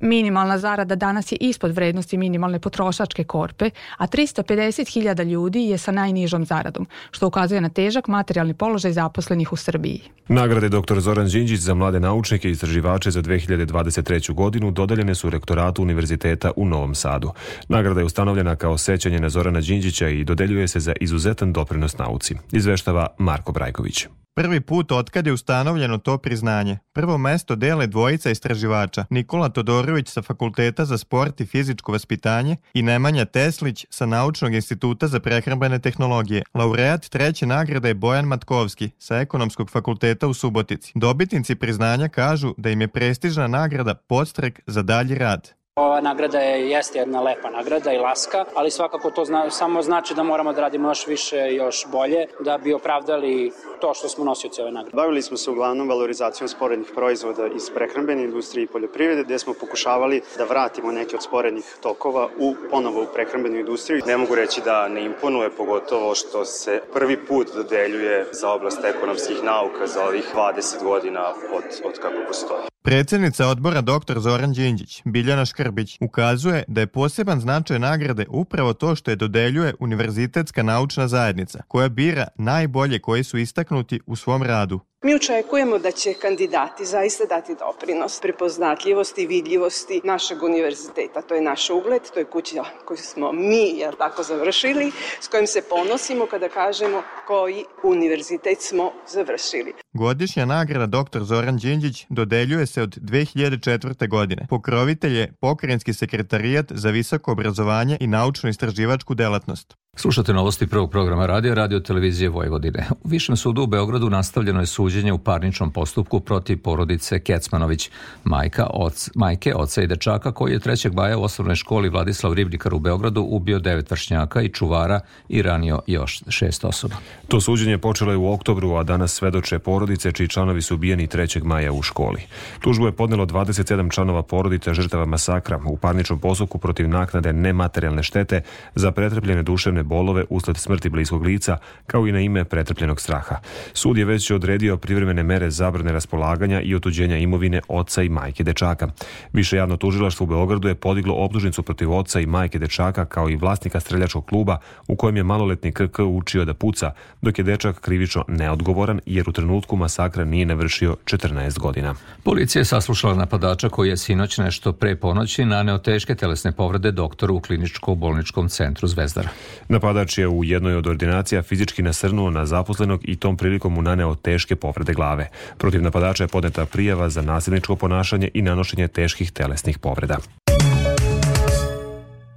Minimalna 0.03 0.57
zarada 0.57 0.95
danas 0.95 1.31
je 1.31 1.37
ispod 1.41 1.71
vrednosti 1.71 2.17
minimalne 2.17 2.59
potrošačke 2.59 3.23
korpe, 3.23 3.69
a 3.97 4.07
350.000 4.07 5.23
ljudi 5.23 5.59
je 5.59 5.77
sa 5.77 5.91
najnižom 5.91 6.45
zaradom, 6.45 6.87
što 7.11 7.27
ukazuje 7.27 7.61
na 7.61 7.69
težak 7.69 8.07
materijalni 8.07 8.53
položaj 8.53 8.91
zaposlenih 8.91 9.53
u 9.53 9.55
Srbiji. 9.55 10.01
Nagrade 10.27 10.69
dr. 10.69 10.99
Zoran 10.99 11.27
Đinđić 11.27 11.59
za 11.59 11.73
mlade 11.73 11.99
naučnike 11.99 12.49
i 12.49 12.51
istraživače 12.51 13.11
za 13.11 13.21
2023. 13.21 14.33
godinu 14.33 14.71
dodeljene 14.71 15.15
su 15.15 15.29
rektoratu 15.29 15.81
Univerziteta 15.81 16.51
u 16.55 16.65
Novom 16.65 16.95
Sadu. 16.95 17.31
Nagrada 17.69 17.99
je 17.99 18.05
ustanovljena 18.05 18.55
kao 18.55 18.77
sećanje 18.77 19.19
na 19.19 19.29
Zorana 19.29 19.61
Đinđića 19.61 20.09
i 20.09 20.23
dodeljuje 20.23 20.67
se 20.67 20.79
za 20.79 20.93
izuzetan 21.01 21.53
doprinos 21.53 21.97
nauci. 21.97 22.35
Izveštava 22.51 23.07
Marko 23.17 23.51
Brajković. 23.51 24.07
Prvi 24.35 24.61
put 24.61 24.91
otkad 24.91 25.27
je 25.27 25.33
ustanovljeno 25.33 25.97
to 25.97 26.17
priznanje. 26.17 26.77
Prvo 26.93 27.17
mesto 27.17 27.55
dele 27.55 27.87
dvojica 27.87 28.29
istraživača, 28.29 29.05
Nikola 29.09 29.49
Todorović 29.49 29.92
sa 30.05 30.21
Fakulteta 30.21 30.85
za 30.85 30.97
sport 30.97 31.41
i 31.41 31.45
fizičko 31.45 31.91
vaspitanje 31.91 32.57
i 32.73 32.81
Nemanja 32.81 33.25
Teslić 33.25 33.85
sa 33.89 34.05
Naučnog 34.05 34.53
instituta 34.53 35.07
za 35.07 35.19
prehrambene 35.19 35.79
tehnologije. 35.79 36.43
Laureat 36.53 37.09
treće 37.09 37.45
nagrade 37.45 37.87
je 37.87 37.93
Bojan 37.93 38.25
Matkovski 38.25 38.89
sa 38.99 39.19
Ekonomskog 39.19 39.69
fakulteta 39.69 40.27
u 40.27 40.33
Subotici. 40.33 40.91
Dobitnici 40.95 41.55
priznanja 41.55 42.07
kažu 42.07 42.53
da 42.57 42.69
im 42.69 42.81
je 42.81 42.87
prestižna 42.87 43.47
nagrada 43.47 43.95
podstrek 43.95 44.59
za 44.67 44.81
dalji 44.81 45.15
rad. 45.15 45.62
Ova 45.75 46.01
nagrada 46.01 46.39
je, 46.39 46.69
jeste 46.69 46.99
jedna 46.99 47.21
lepa 47.21 47.49
nagrada 47.49 47.93
i 47.93 47.97
laska, 47.97 48.45
ali 48.55 48.71
svakako 48.71 49.11
to 49.11 49.25
zna, 49.25 49.49
samo 49.49 49.81
znači 49.81 50.13
da 50.13 50.23
moramo 50.23 50.53
da 50.53 50.61
radimo 50.61 50.89
još 50.89 51.07
više 51.07 51.37
i 51.51 51.55
još 51.55 51.85
bolje 51.91 52.25
da 52.39 52.57
bi 52.57 52.73
opravdali 52.73 53.51
to 53.81 53.93
što 53.93 54.09
smo 54.09 54.25
nosioci 54.25 54.61
ove 54.61 54.71
nagrade. 54.71 54.95
Bavili 54.95 55.21
smo 55.21 55.37
se 55.37 55.51
uglavnom 55.51 55.89
valorizacijom 55.89 56.47
sporednih 56.47 56.91
proizvoda 56.95 57.47
iz 57.47 57.69
prehrambene 57.75 58.23
industrije 58.23 58.63
i 58.63 58.67
poljoprivrede, 58.67 59.23
gde 59.23 59.39
smo 59.39 59.53
pokušavali 59.53 60.21
da 60.37 60.43
vratimo 60.43 60.91
neke 60.91 61.15
od 61.15 61.23
sporednih 61.23 61.65
tokova 61.83 62.29
u 62.39 62.55
ponovo 62.71 63.03
u 63.03 63.13
prehrambenu 63.13 63.57
industriju. 63.57 64.01
Ne 64.05 64.17
mogu 64.17 64.35
reći 64.35 64.61
da 64.65 64.87
ne 64.87 65.05
imponuje, 65.05 65.49
pogotovo 65.49 66.15
što 66.15 66.45
se 66.45 66.81
prvi 66.93 67.25
put 67.25 67.47
dodeljuje 67.55 68.25
za 68.31 68.49
oblast 68.49 68.83
ekonomskih 68.83 69.43
nauka 69.43 69.87
za 69.87 70.05
ovih 70.05 70.25
20 70.35 70.83
godina 70.83 71.29
od, 71.29 71.63
od 71.85 71.99
kako 71.99 72.17
postoji. 72.27 72.73
Predsednica 72.83 73.47
odbora 73.47 73.81
dr. 73.81 74.19
Zoran 74.19 74.51
Đinđić, 74.53 75.01
Biljana 75.05 75.45
Škrbić, 75.63 75.97
ukazuje 76.01 76.63
da 76.67 76.81
je 76.81 76.87
poseban 76.87 77.39
značaj 77.39 77.79
nagrade 77.79 78.25
upravo 78.29 78.73
to 78.73 78.95
što 78.95 79.11
je 79.11 79.15
dodeljuje 79.15 79.73
Univerzitetska 79.79 80.63
naučna 80.63 81.07
zajednica, 81.07 81.61
koja 81.67 81.89
bira 81.89 82.27
najbolje 82.35 82.99
koji 82.99 83.23
su 83.23 83.37
istaknuti 83.37 83.99
u 84.05 84.15
svom 84.15 84.43
radu. 84.43 84.79
Mi 85.05 85.15
očekujemo 85.15 85.77
da 85.79 85.91
će 85.91 86.13
kandidati 86.13 86.85
zaista 86.85 87.23
dati 87.25 87.55
doprinos 87.59 88.19
prepoznatljivosti 88.21 89.21
i 89.21 89.27
vidljivosti 89.27 90.01
našeg 90.03 90.43
univerziteta. 90.43 91.21
To 91.21 91.35
je 91.35 91.41
naš 91.41 91.69
ugled, 91.69 92.01
to 92.13 92.19
je 92.19 92.25
kuća 92.25 92.63
koju 92.85 92.97
smo 92.97 93.31
mi, 93.31 93.79
jel 93.79 93.93
tako, 93.97 94.23
završili, 94.23 94.91
s 95.21 95.27
kojim 95.27 95.47
se 95.47 95.61
ponosimo 95.69 96.25
kada 96.25 96.49
kažemo 96.49 97.03
koji 97.27 97.63
univerzitet 97.83 98.61
smo 98.61 98.91
završili. 99.13 99.73
Godišnja 99.93 100.45
nagrada 100.45 101.03
dr. 101.03 101.23
Zoran 101.23 101.57
Đinđić 101.57 102.05
dodeljuje 102.09 102.65
se 102.65 102.81
od 102.81 102.97
2004. 102.97 104.09
godine. 104.09 104.45
Pokrovitelj 104.49 105.17
je 105.17 105.33
Pokrenjski 105.41 105.93
sekretarijat 105.93 106.65
za 106.69 106.89
visoko 106.89 107.31
obrazovanje 107.31 107.97
i 107.99 108.07
naučno-istraživačku 108.07 109.13
delatnost. 109.15 109.75
Slušate 109.95 110.33
novosti 110.33 110.67
prvog 110.67 110.91
programa 110.91 111.25
radija 111.25 111.53
Radio 111.53 111.79
Televizije 111.79 112.29
Vojvodine. 112.29 112.87
U 113.03 113.07
Višem 113.07 113.37
sudu 113.37 113.63
u 113.63 113.67
Beogradu 113.67 114.09
nastavljeno 114.09 114.59
je 114.59 114.65
suđenje 114.65 115.13
u 115.13 115.17
parničnom 115.17 115.71
postupku 115.71 116.19
protiv 116.19 116.61
porodice 116.61 117.19
Kecmanović, 117.19 117.89
majka, 118.23 118.67
oc, 118.73 119.09
majke, 119.15 119.55
oca 119.55 119.81
i 119.81 119.87
dečaka 119.87 120.31
koji 120.31 120.53
je 120.53 120.59
3. 120.59 120.93
maja 120.93 121.17
u 121.17 121.23
osnovnoj 121.23 121.55
školi 121.55 121.89
Vladislav 121.89 122.33
Ribnikar 122.33 122.73
u 122.73 122.79
Beogradu 122.79 123.21
ubio 123.21 123.59
devet 123.59 123.91
vršnjaka 123.91 124.41
i 124.41 124.49
čuvara 124.49 124.99
i 125.29 125.41
ranio 125.41 125.79
još 125.87 126.23
šest 126.27 126.65
osoba. 126.65 126.95
To 127.27 127.41
suđenje 127.41 127.77
počelo 127.77 128.11
je 128.11 128.17
u 128.17 128.33
oktobru, 128.33 128.75
a 128.75 128.83
danas 128.83 129.13
svedoče 129.13 129.59
porodice 129.59 130.11
čiji 130.11 130.27
članovi 130.27 130.61
su 130.61 130.75
ubijeni 130.75 131.07
3. 131.07 131.43
maja 131.43 131.71
u 131.71 131.81
školi. 131.81 132.21
Tužbu 132.59 132.85
je 132.85 132.91
podnelo 132.91 133.25
27 133.25 133.93
članova 133.93 134.23
porodice 134.23 134.73
žrtava 134.73 135.05
masakra 135.05 135.59
u 135.65 135.77
parničnom 135.77 136.19
postupku 136.19 136.57
protiv 136.57 136.89
naknade 136.89 137.33
nematerijalne 137.33 138.03
štete 138.03 138.41
za 138.75 138.91
pretrpljene 138.91 139.43
duševne 139.43 139.82
bolove 139.83 140.23
usled 140.29 140.57
smrti 140.57 140.89
bliskog 140.89 141.23
lica, 141.23 141.57
kao 141.87 142.07
i 142.07 142.11
na 142.11 142.19
ime 142.19 142.45
pretrpljenog 142.45 143.01
straha. 143.01 143.35
Sud 143.73 143.97
je 143.97 144.05
već 144.05 144.31
odredio 144.31 144.77
privremene 144.77 145.23
mere 145.23 145.51
zabrane 145.51 145.91
raspolaganja 145.91 146.61
i 146.61 146.75
otuđenja 146.75 147.17
imovine 147.17 147.61
oca 147.67 148.03
i 148.03 148.09
majke 148.09 148.43
dečaka. 148.43 148.87
Više 149.33 149.57
javno 149.57 149.77
tužilaštvo 149.77 150.23
u 150.23 150.27
Beogradu 150.27 150.67
je 150.67 150.75
podiglo 150.75 151.15
optužnicu 151.15 151.63
protiv 151.63 151.93
oca 151.93 152.19
i 152.19 152.25
majke 152.25 152.59
dečaka 152.59 153.05
kao 153.05 153.29
i 153.29 153.35
vlasnika 153.35 153.79
streljačkog 153.79 154.25
kluba 154.25 154.57
u 154.87 154.95
kojem 154.95 155.17
je 155.17 155.23
maloletni 155.23 155.71
KK 155.71 155.99
učio 155.99 156.45
da 156.45 156.53
puca, 156.53 156.91
dok 157.21 157.37
je 157.37 157.43
dečak 157.43 157.79
krivično 157.79 158.25
neodgovoran 158.27 158.99
jer 159.05 159.29
u 159.29 159.31
trenutku 159.31 159.75
masakra 159.75 160.25
nije 160.25 160.45
navršio 160.45 160.95
14 161.05 161.59
godina. 161.59 161.95
Policija 162.23 162.59
je 162.59 162.65
saslušala 162.65 163.15
napadača 163.15 163.69
koji 163.69 163.89
je 163.89 163.97
sinoć 163.97 164.37
nešto 164.37 164.73
pre 164.73 164.95
ponoći 164.95 165.45
naneo 165.45 165.77
teške 165.77 166.15
telesne 166.15 166.51
povrede 166.51 166.91
doktoru 166.91 167.35
u 167.35 167.39
kliničko-bolničkom 167.39 168.49
centru 168.49 168.87
Zvezdara. 168.87 169.29
Napadač 169.73 170.17
je 170.17 170.27
u 170.27 170.43
jednoj 170.43 170.75
od 170.75 170.87
ordinacija 170.87 171.41
fizički 171.41 171.81
nasrnuo 171.81 172.29
na 172.29 172.45
zaposlenog 172.45 173.01
i 173.03 173.15
tom 173.15 173.37
prilikom 173.37 173.73
mu 173.73 173.81
naneo 173.81 174.15
teške 174.15 174.55
povrede 174.55 174.93
glave. 174.93 175.29
Protiv 175.57 175.81
napadača 175.81 176.23
je 176.23 176.27
podneta 176.27 176.65
prijava 176.65 177.09
za 177.09 177.21
nasilničko 177.21 177.75
ponašanje 177.75 178.29
i 178.33 178.41
nanošenje 178.41 178.87
teških 178.87 179.31
telesnih 179.31 179.79
povreda. 179.79 180.17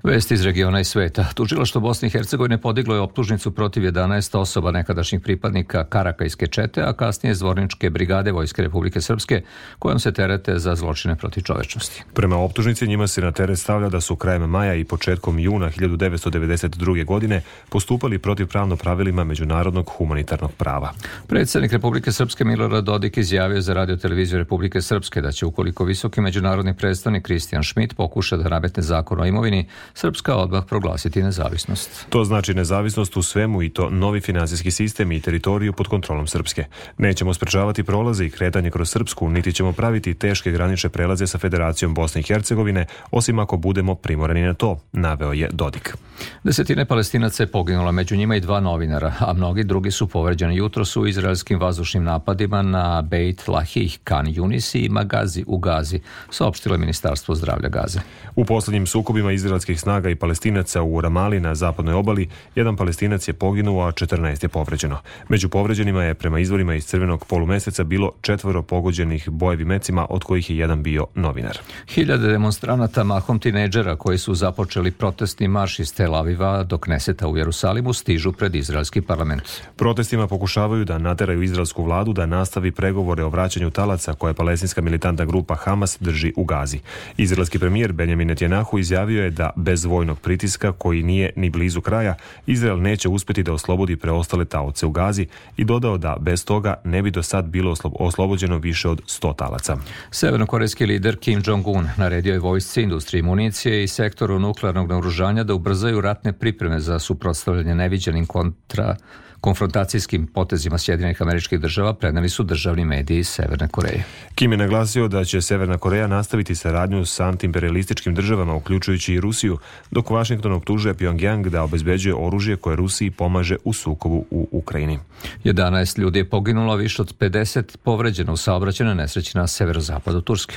Vesti 0.07 0.35
iz 0.35 0.45
regiona 0.45 0.81
i 0.81 0.85
sveta. 0.85 1.25
Tužilaštvo 1.35 1.81
Bosne 1.81 2.09
i 2.09 2.11
Hercegovine 2.11 2.61
podiglo 2.61 2.95
je 2.95 3.01
optužnicu 3.01 3.51
protiv 3.51 3.83
11 3.83 4.39
osoba 4.39 4.71
nekadašnjih 4.71 5.21
pripadnika 5.21 5.85
Karakajske 5.85 6.47
čete, 6.47 6.83
a 6.83 6.93
kasnije 6.93 7.35
zvorničke 7.35 7.91
brigade 7.91 8.33
Vojske 8.33 8.63
Republike 8.63 9.01
Srpske, 9.01 9.43
kojom 9.79 9.99
se 9.99 10.13
terete 10.13 10.59
za 10.59 10.75
zločine 10.75 11.17
protiv 11.17 11.43
čovečnosti. 11.43 12.03
Prema 12.15 12.37
optužnici 12.37 12.87
njima 12.87 13.07
se 13.07 13.21
na 13.21 13.33
teret 13.33 13.59
stavlja 13.59 13.89
da 13.89 14.01
su 14.01 14.17
krajem 14.17 14.43
maja 14.43 14.75
i 14.75 14.85
početkom 14.85 15.39
juna 15.39 15.71
1992. 15.71 17.05
godine 17.05 17.43
postupali 17.69 18.19
protiv 18.19 18.47
pravno 18.47 18.77
pravilima 18.77 19.25
međunarodnog 19.25 19.91
humanitarnog 19.97 20.53
prava. 20.53 20.93
Predsednik 21.27 21.73
Republike 21.73 22.13
Srpske 22.13 22.45
Milorad 22.45 22.85
Dodik 22.85 23.17
izjavio 23.17 23.61
za 23.61 23.75
radio 23.75 23.97
televiziju 23.97 24.39
Republike 24.39 24.83
Srpske 24.83 25.21
da 25.21 25.33
će 25.33 25.47
ukoliko 25.47 25.85
visoki 25.85 26.21
međunarodni 26.21 26.77
predstavnik 26.77 27.25
Kristijan 27.25 27.65
Schmidt 27.65 27.97
pokuša 27.97 28.37
da 28.37 28.49
nametne 28.49 28.83
zakon 28.83 29.21
o 29.21 29.27
imovini, 29.27 29.69
Srpska 29.99 30.37
odmah 30.37 30.65
proglasiti 30.65 31.23
nezavisnost. 31.23 32.07
To 32.09 32.25
znači 32.25 32.55
nezavisnost 32.55 33.17
u 33.17 33.23
svemu 33.23 33.63
i 33.63 33.69
to 33.69 33.91
novi 33.91 34.21
finansijski 34.21 34.71
sistem 34.71 35.13
i 35.13 35.21
teritoriju 35.21 35.73
pod 35.73 35.89
kontrolom 35.89 36.27
Srpske. 36.27 36.65
Nećemo 36.99 37.35
sprečavati 37.35 37.83
prolaze 37.83 38.27
i 38.27 38.31
kretanje 38.31 38.71
kroz 38.71 38.91
Srpsku, 38.91 39.29
niti 39.29 39.53
ćemo 39.53 39.73
praviti 39.73 40.15
teške 40.15 40.51
granične 40.51 40.91
prelaze 40.91 41.27
sa 41.27 41.39
Federacijom 41.39 41.95
Bosne 41.95 42.21
i 42.21 42.25
Hercegovine, 42.25 42.87
osim 43.11 43.39
ako 43.39 43.57
budemo 43.57 43.95
primorani 43.95 44.43
na 44.43 44.55
to, 44.55 44.79
naveo 44.93 45.33
je 45.33 45.49
Dodik. 45.53 45.97
Desetine 46.45 46.85
palestinaca 46.85 47.43
je 47.43 47.47
poginula, 47.47 47.93
među 47.93 48.17
njima 48.17 48.37
i 48.37 48.41
dva 48.41 48.61
novinara, 48.61 49.13
a 49.19 49.33
mnogi 49.33 49.65
drugi 49.65 49.91
su 49.91 50.07
povređeni 50.07 50.57
jutro 50.57 50.85
su 50.85 51.07
izraelskim 51.07 51.61
vazdušnim 51.61 52.05
napadima 52.05 52.63
na 52.63 53.03
Beit 53.03 53.49
Lahih, 53.49 53.99
Kan 54.05 54.27
Junisi 54.29 54.79
i 54.79 54.89
Magazi 54.89 55.45
u 55.47 55.59
Gazi, 55.59 56.01
saopštilo 56.31 56.79
Ministarstvo 56.79 57.35
zdravlja 57.35 57.69
Gaze. 57.69 58.01
U 58.35 58.45
poslednjim 58.45 58.87
sukobima 58.87 59.33
izraelskih 59.33 59.86
snaga 59.87 60.11
i 60.11 60.15
palestinaca 60.15 60.83
u 60.83 61.01
Ramali 61.01 61.41
na 61.41 61.55
zapadnoj 61.55 61.95
obali, 61.95 62.29
jedan 62.55 62.77
palestinac 62.77 63.29
je 63.29 63.35
poginuo, 63.35 63.87
a 63.87 63.93
14 63.93 64.45
je 64.45 64.49
povređeno. 64.49 64.99
Među 65.29 65.49
povređenima 65.49 66.03
je 66.05 66.15
prema 66.15 66.39
izvorima 66.39 66.75
iz 66.75 66.87
crvenog 66.87 67.27
polumeseca 67.27 67.85
bilo 67.85 68.13
četvoro 68.21 68.63
pogođenih 68.63 69.31
bojevi 69.31 69.65
mecima, 69.65 70.07
od 70.11 70.25
kojih 70.25 70.51
je 70.51 70.57
jedan 70.57 70.83
bio 70.83 71.07
novinar. 71.15 71.59
Hiljade 71.89 72.29
demonstranata 72.29 73.05
mahom 73.05 73.39
tineđera 73.39 73.97
koji 73.97 74.19
su 74.19 74.35
započeli 74.35 74.91
protestni 74.91 75.49
marš 75.49 75.79
iz 75.79 75.95
Tel 75.95 76.15
Aviva 76.15 76.65
do 76.65 76.79
Kneseta 76.79 77.29
u 77.29 77.37
Jerusalimu 77.37 77.93
stižu 77.93 78.33
pred 78.33 78.55
izraelski 78.55 79.01
parlament. 79.01 79.43
Protestima 79.77 80.27
pokušavaju 80.27 80.85
da 80.85 80.99
nateraju 80.99 81.43
izraelsku 81.43 81.85
vladu 81.85 82.13
da 82.13 82.27
nastavi 82.27 82.73
pregovore 82.73 83.25
o 83.25 83.29
vraćanju 83.29 83.71
talaca 83.71 84.15
koje 84.15 84.35
palestinska 84.35 84.83
militantna 84.83 85.25
grupa 85.25 85.55
Hamas 85.55 85.97
drži 86.01 86.33
u 86.37 86.45
Gazi. 86.45 86.81
Izraelski 87.17 87.59
premijer 87.59 87.93
Benjamin 87.93 88.29
Netanyahu 88.29 88.79
izjavio 88.79 89.25
je 89.25 89.31
da 89.31 89.51
bez 89.67 89.85
vojnog 89.85 90.21
pritiska 90.21 90.73
koji 90.73 91.03
nije 91.03 91.31
ni 91.37 91.51
blizu 91.51 91.81
kraja, 91.81 92.15
Izrael 92.47 92.81
neće 92.83 93.09
uspeti 93.09 93.43
da 93.43 93.53
oslobodi 93.53 93.97
preostale 93.97 94.45
taoce 94.45 94.87
u 94.87 94.91
Gazi 94.91 95.27
i 95.57 95.65
dodao 95.65 95.99
da 95.99 96.17
bez 96.21 96.45
toga 96.45 96.75
ne 96.85 97.03
bi 97.03 97.11
do 97.11 97.23
sad 97.23 97.45
bilo 97.45 97.75
oslobođeno 97.83 98.59
više 98.59 98.89
od 98.89 99.03
100 99.03 99.37
talaca. 99.37 99.77
Severnokorejski 100.11 100.87
lider 100.87 101.17
Kim 101.17 101.43
Jong-un 101.47 101.89
naredio 101.97 102.33
je 102.33 102.39
vojsci, 102.39 102.83
industriji 102.83 103.23
municije 103.23 103.85
i 103.85 103.89
sektoru 103.89 104.39
nuklearnog 104.39 104.89
naoružanja 104.89 105.45
da 105.45 105.55
ubrzaju 105.55 106.01
ratne 106.01 106.33
pripreme 106.33 106.81
za 106.81 106.99
suprotstavljanje 106.99 107.75
neviđenim 107.75 108.27
kontra 108.27 108.97
konfrontacijskim 109.41 110.27
potezima 110.27 110.79
Sjedinjenih 110.79 111.23
američkih 111.23 111.61
država 111.61 111.95
preneli 111.95 112.29
su 112.29 112.43
državni 112.43 112.85
mediji 112.85 113.25
Severne 113.25 113.69
Koreje. 113.69 114.05
Kim 114.35 114.53
je 114.53 114.59
naglasio 114.59 115.09
da 115.09 115.25
će 115.25 115.41
Severna 115.41 115.79
Koreja 115.79 116.07
nastaviti 116.07 116.55
saradnju 116.55 117.05
sa 117.05 117.25
antiimperialističkim 117.25 118.15
državama, 118.15 118.55
uključujući 118.55 119.15
i 119.15 119.21
Rusiju, 119.21 119.59
dok 119.91 120.11
Washington 120.11 120.53
optužuje 120.53 120.95
Pyongyang 120.95 121.49
da 121.49 121.63
obezbeđuje 121.63 122.15
oružje 122.15 122.57
koje 122.57 122.77
Rusiji 122.77 123.11
pomaže 123.11 123.57
u 123.65 123.73
sukobu 123.73 124.25
u 124.31 124.49
Ukrajini. 124.53 124.99
11 125.45 125.99
ljudi 125.99 126.19
je 126.19 126.31
poginulo, 126.31 126.77
više 126.77 127.03
od 127.03 127.19
50 127.19 127.77
povređeno 127.77 128.33
u 128.33 128.37
saobraćenoj 128.37 128.95
nesreći 128.95 129.39
na 129.39 129.47
severozapadu 129.47 130.21
Turske. 130.21 130.57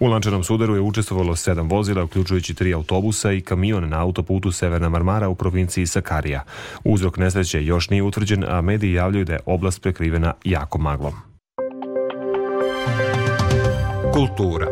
U 0.00 0.06
lančanom 0.06 0.44
sudaru 0.44 0.74
je 0.74 0.80
učestvovalo 0.80 1.36
sedam 1.36 1.68
vozila, 1.68 2.04
uključujući 2.04 2.54
tri 2.54 2.74
autobusa 2.74 3.32
i 3.32 3.40
kamion 3.40 3.88
na 3.88 4.00
autoputu 4.02 4.52
Severna 4.52 4.88
Marmara 4.88 5.28
u 5.28 5.34
provinciji 5.34 5.86
Sakarija. 5.86 6.44
Uzrok 6.84 7.16
nesreće 7.16 7.64
još 7.64 7.90
nije 7.90 8.02
utvrđen, 8.02 8.15
a 8.48 8.60
mediji 8.60 8.92
javljaju 8.92 9.24
da 9.24 9.32
je 9.32 9.40
oblast 9.46 9.82
prekrivena 9.82 10.32
jako 10.44 10.78
maglom. 10.78 11.14
Kultura 14.12 14.66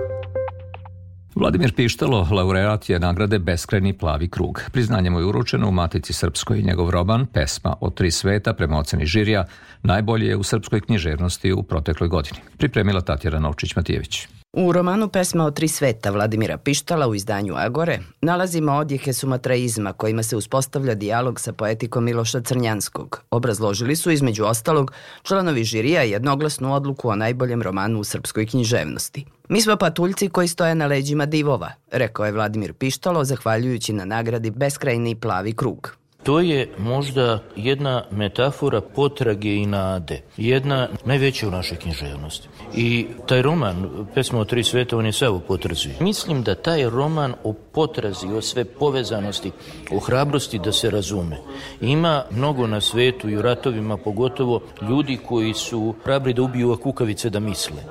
Vladimir 1.35 1.75
Pištalo, 1.75 2.29
laureat 2.31 2.89
je 2.89 2.99
nagrade 2.99 3.39
Beskrajni 3.39 3.93
plavi 3.93 4.29
krug. 4.29 4.63
Priznanje 4.73 5.11
mu 5.11 5.19
je 5.19 5.27
uručeno 5.27 5.69
u 5.69 5.73
Matici 5.73 6.13
Srpskoj. 6.13 6.63
Njegov 6.63 6.91
roman, 6.91 7.27
pesma 7.27 7.77
o 7.81 7.91
tri 7.91 8.11
sveta, 8.11 8.53
prema 8.53 8.79
oceni 8.79 9.07
žirija, 9.07 9.45
najbolje 9.83 10.27
je 10.27 10.37
u 10.37 10.43
srpskoj 10.43 10.81
književnosti 10.81 11.53
u 11.53 11.63
protekloj 11.63 12.09
godini. 12.09 12.39
Pripremila 12.59 13.01
Tatjana 13.01 13.39
Novčić-Matijević. 13.39 14.44
U 14.57 14.73
romanu 14.73 15.09
Pesma 15.09 15.45
o 15.45 15.51
tri 15.51 15.69
sveta 15.69 16.11
Vladimira 16.11 16.59
Pištala 16.59 17.09
u 17.09 17.15
izdanju 17.15 17.55
Agore 17.57 17.99
nalazimo 18.21 18.73
odjehe 18.73 19.13
sumatraizma 19.13 19.93
kojima 19.93 20.23
se 20.23 20.37
uspostavlja 20.37 20.95
dijalog 20.95 21.41
sa 21.41 21.53
poetikom 21.53 22.05
Miloša 22.05 22.41
Crnjanskog. 22.41 23.23
Obrazložili 23.31 23.97
su 23.97 24.11
između 24.11 24.45
ostalog 24.45 24.93
članovi 25.23 25.65
žirija 25.65 26.03
jednoglasnu 26.03 26.75
odluku 26.75 27.09
o 27.09 27.17
najboljem 27.17 27.63
romanu 27.63 28.01
u 28.01 28.05
srpskoj 28.05 28.47
književnosti. 28.47 29.25
Mi 29.49 29.61
smo 29.61 29.77
patuljci 29.77 30.29
koji 30.29 30.49
stoje 30.49 30.75
na 30.75 30.87
leđima 30.87 31.27
divova, 31.27 31.73
rekao 31.91 32.27
je 32.27 32.33
Vladimir 32.33 32.73
Pištalo 32.73 33.25
zahvaljujući 33.25 33.93
na 33.93 34.05
nagradi 34.05 34.51
Beskrajni 34.51 35.15
plavi 35.15 35.53
krug. 35.53 35.97
To 36.25 36.41
je 36.41 36.69
možda 36.79 37.43
jedna 37.57 38.05
metafora 38.11 38.81
potrage 38.81 39.57
i 39.57 39.67
nade. 39.67 40.23
Jedna 40.37 40.89
najveća 41.05 41.49
u 41.49 41.51
našoj 41.51 41.79
književnosti. 41.79 42.49
I 42.75 43.07
taj 43.27 43.43
roman, 43.43 44.07
Pesma 44.15 44.41
o 44.41 44.45
tri 44.45 44.65
sveta, 44.65 44.97
on 44.97 45.07
je 45.07 45.13
sve 45.13 45.29
u 45.29 45.41
potrazi. 45.41 45.89
Mislim 46.01 46.43
da 46.43 46.55
taj 46.55 46.91
roman 46.91 47.35
o 47.45 47.53
potrazi, 47.53 48.27
o 48.27 48.41
sve 48.41 48.65
povezanosti, 48.65 49.51
o 49.93 49.99
hrabrosti 49.99 50.59
da 50.59 50.73
se 50.73 50.91
razume. 50.91 51.37
Ima 51.81 52.25
mnogo 52.31 52.67
na 52.67 52.81
svetu 52.81 53.31
i 53.31 53.37
u 53.37 53.43
ratovima 53.43 53.97
pogotovo 53.97 54.61
ljudi 54.89 55.19
koji 55.29 55.55
su 55.55 55.95
hrabri 56.05 56.33
da 56.33 56.43
ubiju 56.43 56.79
kukavice 56.83 57.31
da 57.31 57.41
misle. 57.41 57.83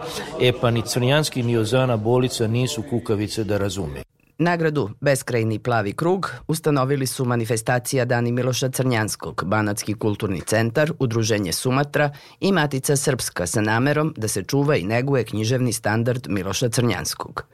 E 0.41 0.51
pa 0.61 0.71
ni 0.71 0.81
Crnjanski 0.81 1.43
ni 1.43 1.57
Ozana 1.57 1.97
Bolica 1.97 2.47
nisu 2.47 2.83
kukavice 2.89 3.43
da 3.43 3.57
razume. 3.57 4.12
Nagradu 4.37 4.89
Beskrajni 5.01 5.59
plavi 5.59 5.93
krug 5.93 6.31
ustanovili 6.47 7.07
su 7.07 7.25
manifestacija 7.25 8.05
Dani 8.05 8.31
Miloša 8.31 8.69
Crnjanskog, 8.69 9.43
Banatski 9.45 9.93
kulturni 9.93 10.41
centar, 10.41 10.91
Udruženje 10.99 11.51
Sumatra 11.51 12.11
i 12.39 12.51
Matica 12.51 12.95
Srpska 12.95 13.47
sa 13.47 13.61
namerom 13.61 14.13
da 14.17 14.27
se 14.27 14.43
čuva 14.43 14.75
i 14.75 14.83
neguje 14.83 15.23
književni 15.23 15.73
standard 15.73 16.27
Miloša 16.29 16.69
Crnjanskog. 16.69 17.45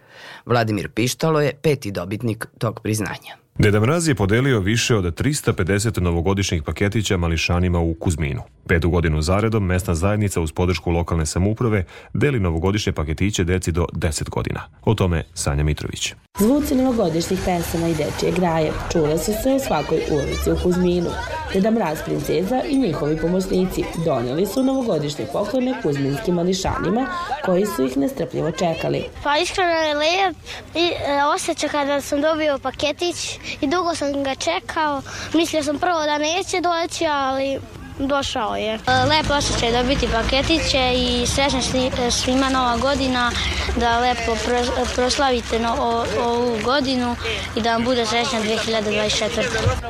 Vladimir 0.46 0.90
Pištalo 0.90 1.42
je 1.42 1.54
peti 1.62 1.92
dobitnik 1.92 2.48
tog 2.58 2.80
priznanja. 2.84 3.49
Deda 3.60 3.80
Mraz 3.80 4.08
je 4.08 4.16
podelio 4.16 4.60
više 4.60 4.96
od 4.96 5.22
350 5.22 6.00
novogodišnjih 6.02 6.64
paketića 6.64 7.18
mališanima 7.18 7.80
u 7.80 7.94
Kuzminu. 7.94 8.42
Petu 8.68 8.90
godinu 8.90 9.22
zaredom 9.22 9.66
mesna 9.66 9.96
zajednica 9.96 10.42
uz 10.42 10.52
podršku 10.52 10.92
lokalne 10.92 11.26
samuprave 11.26 11.86
deli 12.14 12.40
novogodišnje 12.40 12.94
paketiće 12.94 13.44
deci 13.44 13.72
do 13.72 13.86
10 13.94 14.30
godina. 14.30 14.62
O 14.86 14.94
tome 14.94 15.24
Sanja 15.34 15.64
Mitrović. 15.64 16.14
Zvuci 16.40 16.76
novogodišnjih 16.76 17.40
pesama 17.46 17.88
i 17.88 17.96
dečije 17.96 18.32
graje 18.32 18.72
čule 18.92 19.18
su 19.18 19.32
se 19.44 19.50
u 19.56 19.60
svakoj 19.60 20.00
ulici 20.12 20.52
u 20.52 20.64
Kuzminu. 20.64 21.10
Deda 21.54 21.72
Mraz 21.72 22.00
princeza 22.06 22.62
i 22.70 22.78
njihovi 22.78 23.18
pomoćnici 23.18 23.84
doneli 24.06 24.46
su 24.46 24.64
novogodišnje 24.64 25.26
poklone 25.34 25.82
kuzminskim 25.82 26.36
mališanima 26.36 27.08
koji 27.46 27.66
su 27.66 27.86
ih 27.86 27.98
nestrpljivo 27.98 28.52
čekali. 28.52 29.04
Pa 29.24 29.38
iskreno 29.38 29.72
je 29.72 29.96
lep 29.96 30.36
i 30.76 30.80
e, 30.80 31.24
osjećaj 31.36 31.70
kada 31.70 32.02
sam 32.02 32.22
dobio 32.22 32.60
paketić 32.60 33.40
i 33.62 33.68
dugo 33.68 33.96
sam 33.96 34.24
ga 34.24 34.36
čekao. 34.36 35.02
Mislio 35.34 35.64
sam 35.64 35.80
prvo 35.80 36.00
da 36.06 36.18
neće 36.18 36.62
doći, 36.62 37.06
ali 37.08 37.60
došao 38.00 38.56
je. 38.56 38.74
E, 38.74 38.80
lepo 39.10 39.34
osjećaj 39.34 39.72
dobiti 39.72 40.08
paketiće 40.14 40.94
i 40.96 41.28
srećna 41.28 41.62
svima 42.12 42.50
nova 42.50 42.78
godina, 42.78 43.32
da 43.80 44.00
lepo 44.00 44.36
proslavite 44.96 45.60
no, 45.60 45.76
ovu 46.26 46.58
godinu 46.66 47.16
i 47.56 47.62
da 47.62 47.74
vam 47.74 47.84
bude 47.84 48.06
srećna 48.06 48.40
2024. 48.40 49.44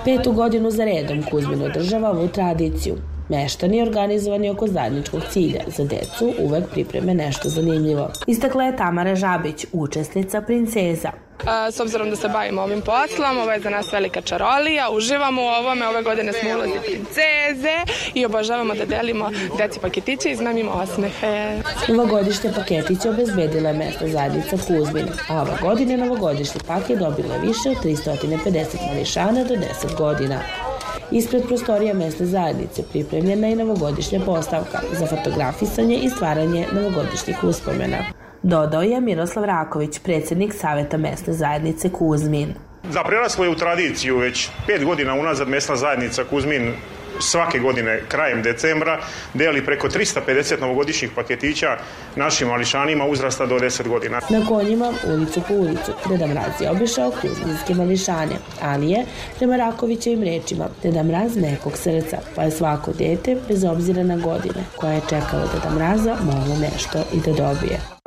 Petu 0.05 0.31
godinu 0.31 0.71
za 0.71 0.85
redom 0.85 1.23
Kuzmin 1.23 1.63
održava 1.63 2.09
ovu 2.09 2.27
tradiciju. 2.27 2.95
Meštani 3.29 3.81
organizovani 3.81 4.49
oko 4.49 4.67
zajedničkog 4.67 5.21
cilja 5.31 5.61
za 5.77 5.83
decu 5.83 6.33
uvek 6.39 6.69
pripreme 6.71 7.13
nešto 7.13 7.49
zanimljivo. 7.49 8.11
Istakla 8.27 8.63
je 8.63 8.77
Tamara 8.77 9.15
Žabić, 9.15 9.65
učesnica 9.73 10.41
Princeza. 10.41 11.28
S 11.71 11.79
obzirom 11.79 12.09
da 12.09 12.15
se 12.15 12.27
bavimo 12.27 12.61
ovim 12.61 12.81
poslom, 12.81 13.37
ovo 13.37 13.51
je 13.51 13.59
za 13.59 13.69
nas 13.69 13.93
velika 13.93 14.21
čarolija, 14.21 14.89
uživamo 14.91 15.41
u 15.41 15.45
ovome, 15.45 15.87
ove 15.87 16.03
godine 16.03 16.33
smo 16.33 16.49
ulazi 16.49 16.79
princeze 16.85 17.75
i 18.13 18.25
obožavamo 18.25 18.73
da 18.73 18.85
delimo 18.85 19.29
deci 19.57 19.79
paketiće 19.79 20.29
i 20.29 20.31
izmemimo 20.31 20.71
osmehe. 20.71 21.61
Novogodišnje 21.87 22.51
paketiće 22.55 23.09
obezbedila 23.09 23.69
je 23.69 23.77
mesta 23.77 24.07
zajednica 24.07 24.57
Kuzmin, 24.67 25.07
a 25.29 25.41
ova 25.41 25.57
godine 25.61 25.97
novogodišnji 25.97 26.61
paket 26.67 26.99
dobila 26.99 27.35
je 27.35 27.41
više 27.41 27.69
od 27.69 27.77
350 27.83 28.87
mališana 28.93 29.43
do 29.43 29.55
10 29.55 29.95
godina. 29.97 30.39
Ispred 31.11 31.43
prostorija 31.47 31.93
mesne 31.93 32.25
zajednice 32.25 32.83
pripremljena 32.91 33.47
je 33.47 33.55
novogodišnja 33.55 34.19
postavka 34.25 34.79
za 34.99 35.07
fotografisanje 35.07 35.95
i 35.95 36.09
stvaranje 36.09 36.67
novogodišnjih 36.71 37.43
uspomena. 37.43 37.97
Dodao 38.43 38.81
je 38.81 39.01
Miroslav 39.01 39.45
Raković, 39.45 39.99
predsednik 39.99 40.53
Saveta 40.53 40.97
mesne 40.97 41.33
zajednice 41.33 41.89
Kuzmin. 41.89 42.53
Da, 42.93 43.03
preraslo 43.03 43.45
je 43.45 43.49
u 43.49 43.55
tradiciju 43.55 44.17
već 44.17 44.49
pet 44.67 44.85
godina 44.85 45.13
unazad 45.13 45.49
mesna 45.49 45.75
zajednica 45.75 46.23
Kuzmin 46.23 46.73
svake 47.19 47.59
godine 47.59 48.01
krajem 48.07 48.41
decembra 48.41 48.99
deli 49.33 49.65
preko 49.65 49.87
350 49.87 50.61
novogodišnjih 50.61 51.11
paketića 51.15 51.77
našim 52.15 52.47
mališanima 52.47 53.05
uzrasta 53.05 53.45
do 53.45 53.59
10 53.59 53.87
godina. 53.87 54.19
Na 54.29 54.45
konjima, 54.45 54.93
ulicu 55.07 55.41
po 55.47 55.53
ulicu, 55.53 55.91
Deda 56.09 56.27
Mraz 56.27 56.61
je 56.61 56.71
obišao 56.71 57.11
kuzminske 57.21 57.73
mališane, 57.73 58.35
ali 58.61 58.89
je, 58.89 59.05
prema 59.37 59.55
Rakovićevim 59.55 60.23
rečima, 60.23 60.65
Deda 60.83 61.03
Mraz 61.03 61.35
nekog 61.35 61.77
srca, 61.77 62.17
pa 62.35 62.43
je 62.43 62.51
svako 62.51 62.91
dete, 62.91 63.37
bez 63.47 63.63
obzira 63.63 64.03
na 64.03 64.17
godine, 64.17 64.63
koja 64.75 64.93
je 64.93 65.01
čekalo 65.09 65.43
Deda 65.53 65.75
Mraza, 65.75 66.15
moglo 66.23 66.55
nešto 66.55 66.99
i 67.13 67.19
da 67.25 67.33
dobije. 67.33 67.98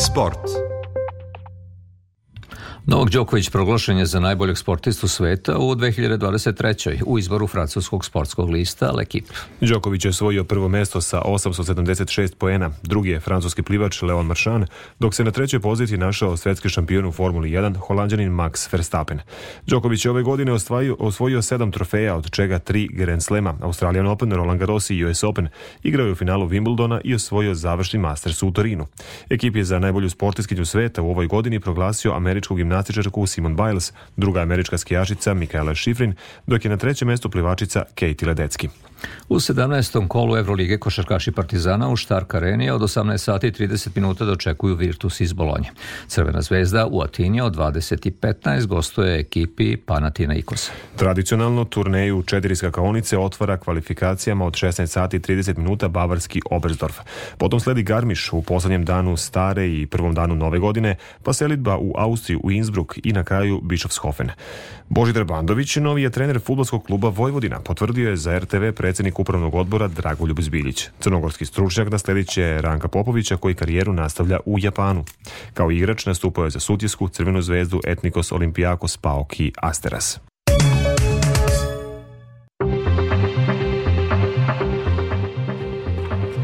Sport. 0.00 0.69
Novak 2.86 3.10
Đoković 3.10 3.50
proglašen 3.50 3.98
je 3.98 4.06
za 4.06 4.20
najboljeg 4.20 4.58
sportistu 4.58 5.08
sveta 5.08 5.58
u 5.58 5.74
2023. 5.74 7.02
u 7.06 7.18
izboru 7.18 7.46
francuskog 7.46 8.04
sportskog 8.04 8.50
lista 8.50 8.92
L'Equipe. 8.92 9.32
Đoković 9.60 10.04
je 10.04 10.08
osvojio 10.08 10.44
prvo 10.44 10.68
mesto 10.68 11.00
sa 11.00 11.22
876 11.24 12.34
poena, 12.34 12.70
drugi 12.82 13.10
je 13.10 13.20
francuski 13.20 13.62
plivač 13.62 14.02
Leon 14.02 14.26
Marchand, 14.26 14.66
dok 14.98 15.14
se 15.14 15.24
na 15.24 15.30
trećoj 15.30 15.60
poziciji 15.60 15.98
našao 15.98 16.36
svetski 16.36 16.68
šampion 16.68 17.06
u 17.06 17.12
Formuli 17.12 17.50
1, 17.50 17.76
holandjanin 17.76 18.32
Max 18.32 18.72
Verstappen. 18.72 19.20
Đoković 19.66 20.04
je 20.04 20.10
ove 20.10 20.22
godine 20.22 20.52
osvojio, 20.52 20.96
osvojio 20.98 21.42
sedam 21.42 21.72
trofeja, 21.72 22.16
od 22.16 22.30
čega 22.30 22.58
tri 22.58 22.88
Grand 22.92 23.22
Slema, 23.22 23.54
Australian 23.60 24.06
Open, 24.06 24.32
Roland 24.32 24.60
Garros 24.60 24.90
i 24.90 25.04
US 25.04 25.24
Open. 25.24 25.48
Igrao 25.82 26.06
je 26.06 26.12
u 26.12 26.16
finalu 26.16 26.48
Wimbledona 26.48 27.00
i 27.04 27.14
osvojio 27.14 27.54
završni 27.54 27.98
Masters 27.98 28.42
u 28.42 28.52
Torinu. 28.52 28.86
Ekip 29.30 29.56
je 29.56 29.64
za 29.64 29.78
najbolju 29.78 30.10
sportistkinju 30.10 30.64
sveta 30.64 31.02
u 31.02 31.10
ovoj 31.10 31.26
godini 31.26 31.60
proglasio 31.60 32.12
američkog 32.12 32.60
gimnastičarku 32.70 33.26
Simon 33.26 33.56
Biles, 33.56 33.92
druga 34.16 34.40
američka 34.40 34.78
skijašica 34.78 35.34
Mikaela 35.34 35.74
Šifrin, 35.74 36.14
dok 36.46 36.64
je 36.64 36.70
na 36.70 36.76
trećem 36.76 37.08
mestu 37.08 37.30
plivačica 37.30 37.84
Katie 37.94 38.28
Ledecki. 38.28 38.68
U 39.28 39.34
17. 39.34 40.08
kolu 40.08 40.36
Evrolige 40.36 40.78
košarkaši 40.78 41.32
Partizana 41.32 41.90
u 41.90 41.96
Štark 41.96 42.34
Areni 42.34 42.70
od 42.70 42.80
18 42.80 43.18
sati 43.18 43.46
i 43.46 43.52
30 43.52 43.88
minuta 43.94 44.24
dočekuju 44.24 44.74
Virtus 44.74 45.20
iz 45.20 45.32
Bolonje. 45.32 45.70
Crvena 46.06 46.42
zvezda 46.42 46.86
u 46.86 47.00
Atini 47.02 47.40
od 47.40 47.56
20.15 47.56 48.66
gostuje 48.66 49.18
ekipi 49.20 49.76
Panatina 49.76 50.34
Ikosa. 50.34 50.72
Tradicionalno 50.96 51.64
turneju 51.64 52.22
četiri 52.22 52.56
skakaonice 52.56 53.18
otvara 53.18 53.56
kvalifikacijama 53.56 54.46
od 54.46 54.52
16 54.52 54.86
sati 54.86 55.16
i 55.16 55.20
30 55.20 55.58
minuta 55.58 55.88
bavarski 55.88 56.40
Oberstdorf. 56.50 56.98
Potom 57.38 57.60
sledi 57.60 57.82
Garmiš 57.82 58.32
u 58.32 58.42
poslednjem 58.42 58.84
danu 58.84 59.16
stare 59.16 59.68
i 59.68 59.86
prvom 59.86 60.14
danu 60.14 60.34
nove 60.34 60.58
godine, 60.58 60.96
pa 61.22 61.32
selitba 61.32 61.76
u 61.78 61.94
Austriju 61.96 62.40
u 62.42 62.50
Innsbruck 62.50 62.98
i 63.04 63.12
na 63.12 63.24
kraju 63.24 63.60
Bischofshofen. 63.62 64.30
Božidar 64.88 65.24
Bandović, 65.24 65.76
novi 65.76 66.02
je 66.02 66.10
trener 66.10 66.40
futbolskog 66.40 66.84
kluba 66.84 67.08
Vojvodina, 67.08 67.60
potvrdio 67.60 68.10
je 68.10 68.16
za 68.16 68.38
RTV 68.38 68.70
predsednik 68.90 69.18
upravnog 69.18 69.54
odbora 69.54 69.88
Dragoljub 69.88 70.40
Zbiljić. 70.40 70.88
Crnogorski 71.00 71.46
stručnjak 71.46 71.90
nasledit 71.90 72.28
će 72.28 72.60
Ranka 72.60 72.88
Popovića 72.88 73.36
koji 73.36 73.54
karijeru 73.54 73.92
nastavlja 73.92 74.38
u 74.44 74.58
Japanu. 74.58 75.04
Kao 75.54 75.70
igrač 75.70 76.06
nastupao 76.06 76.44
je 76.44 76.50
za 76.50 76.60
Sutjesku, 76.60 77.08
Crvenu 77.08 77.42
zvezdu, 77.42 77.80
Etnikos, 77.86 78.32
Olimpijakos, 78.32 78.96
Paok 78.96 79.40
i 79.40 79.52
Asteras. 79.56 80.29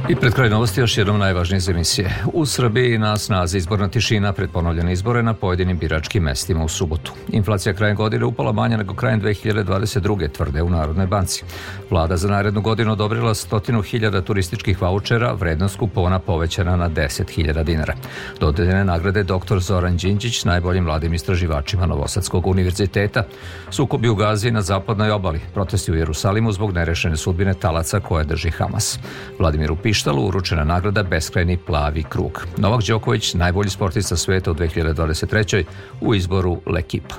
I 0.08 0.16
pred 0.16 0.34
kraj 0.34 0.50
novosti 0.50 0.80
još 0.80 0.98
jednom 0.98 1.18
najvažnije 1.18 1.56
iz 1.58 1.68
emisije. 1.68 2.14
U 2.32 2.46
Srbiji 2.46 2.98
na 2.98 3.16
snazi 3.16 3.58
izborna 3.58 3.88
tišina 3.88 4.32
pred 4.32 4.50
ponovljene 4.50 4.92
izbore 4.92 5.22
na 5.22 5.34
pojedinim 5.34 5.78
biračkim 5.78 6.22
mestima 6.22 6.64
u 6.64 6.68
subotu. 6.68 7.12
Inflacija 7.28 7.74
krajem 7.74 7.96
godine 7.96 8.24
upala 8.24 8.52
manja 8.52 8.76
nego 8.76 8.94
krajem 8.94 9.20
2022. 9.20 10.32
tvrde 10.32 10.62
u 10.62 10.70
Narodnoj 10.70 11.06
banci. 11.06 11.44
Vlada 11.90 12.16
za 12.16 12.28
narednu 12.28 12.60
godinu 12.60 12.92
odobrila 12.92 13.34
stotinu 13.34 13.82
hiljada 13.82 14.20
turističkih 14.20 14.82
vouchera, 14.82 15.32
vrednost 15.32 15.76
kupona 15.78 16.18
povećana 16.18 16.76
na 16.76 16.90
10.000 16.90 17.64
dinara. 17.64 17.94
Dodeljene 18.40 18.84
nagrade 18.84 19.22
dr. 19.22 19.58
Zoran 19.58 19.96
Đinđić 19.96 20.44
najboljim 20.44 20.84
mladim 20.84 21.14
istraživačima 21.14 21.86
Novosadskog 21.86 22.46
univerziteta. 22.46 23.24
Sukobi 23.70 24.08
u 24.08 24.14
Gazi 24.14 24.50
na 24.50 24.62
zapadnoj 24.62 25.10
obali, 25.10 25.40
protesti 25.54 25.92
u 25.92 25.96
Jerusalimu 25.96 26.52
zbog 26.52 26.72
nerešene 26.72 27.16
sudbine 27.16 27.54
talaca 27.54 28.00
koje 28.00 28.24
drži 28.24 28.50
Hamas. 28.50 28.98
Vladimir 29.38 29.72
Upiš 29.72 29.95
pištalu 29.96 30.26
uručena 30.26 30.64
nagrada 30.64 31.02
Beskrajni 31.02 31.56
plavi 31.56 32.02
krug. 32.02 32.46
Novak 32.56 32.82
Đoković, 32.88 33.34
najbolji 33.34 33.70
sportista 33.70 34.16
sveta 34.16 34.50
u 34.50 34.54
2023. 34.54 35.64
u 36.00 36.14
izboru 36.14 36.60
L'Equipa. 36.66 37.14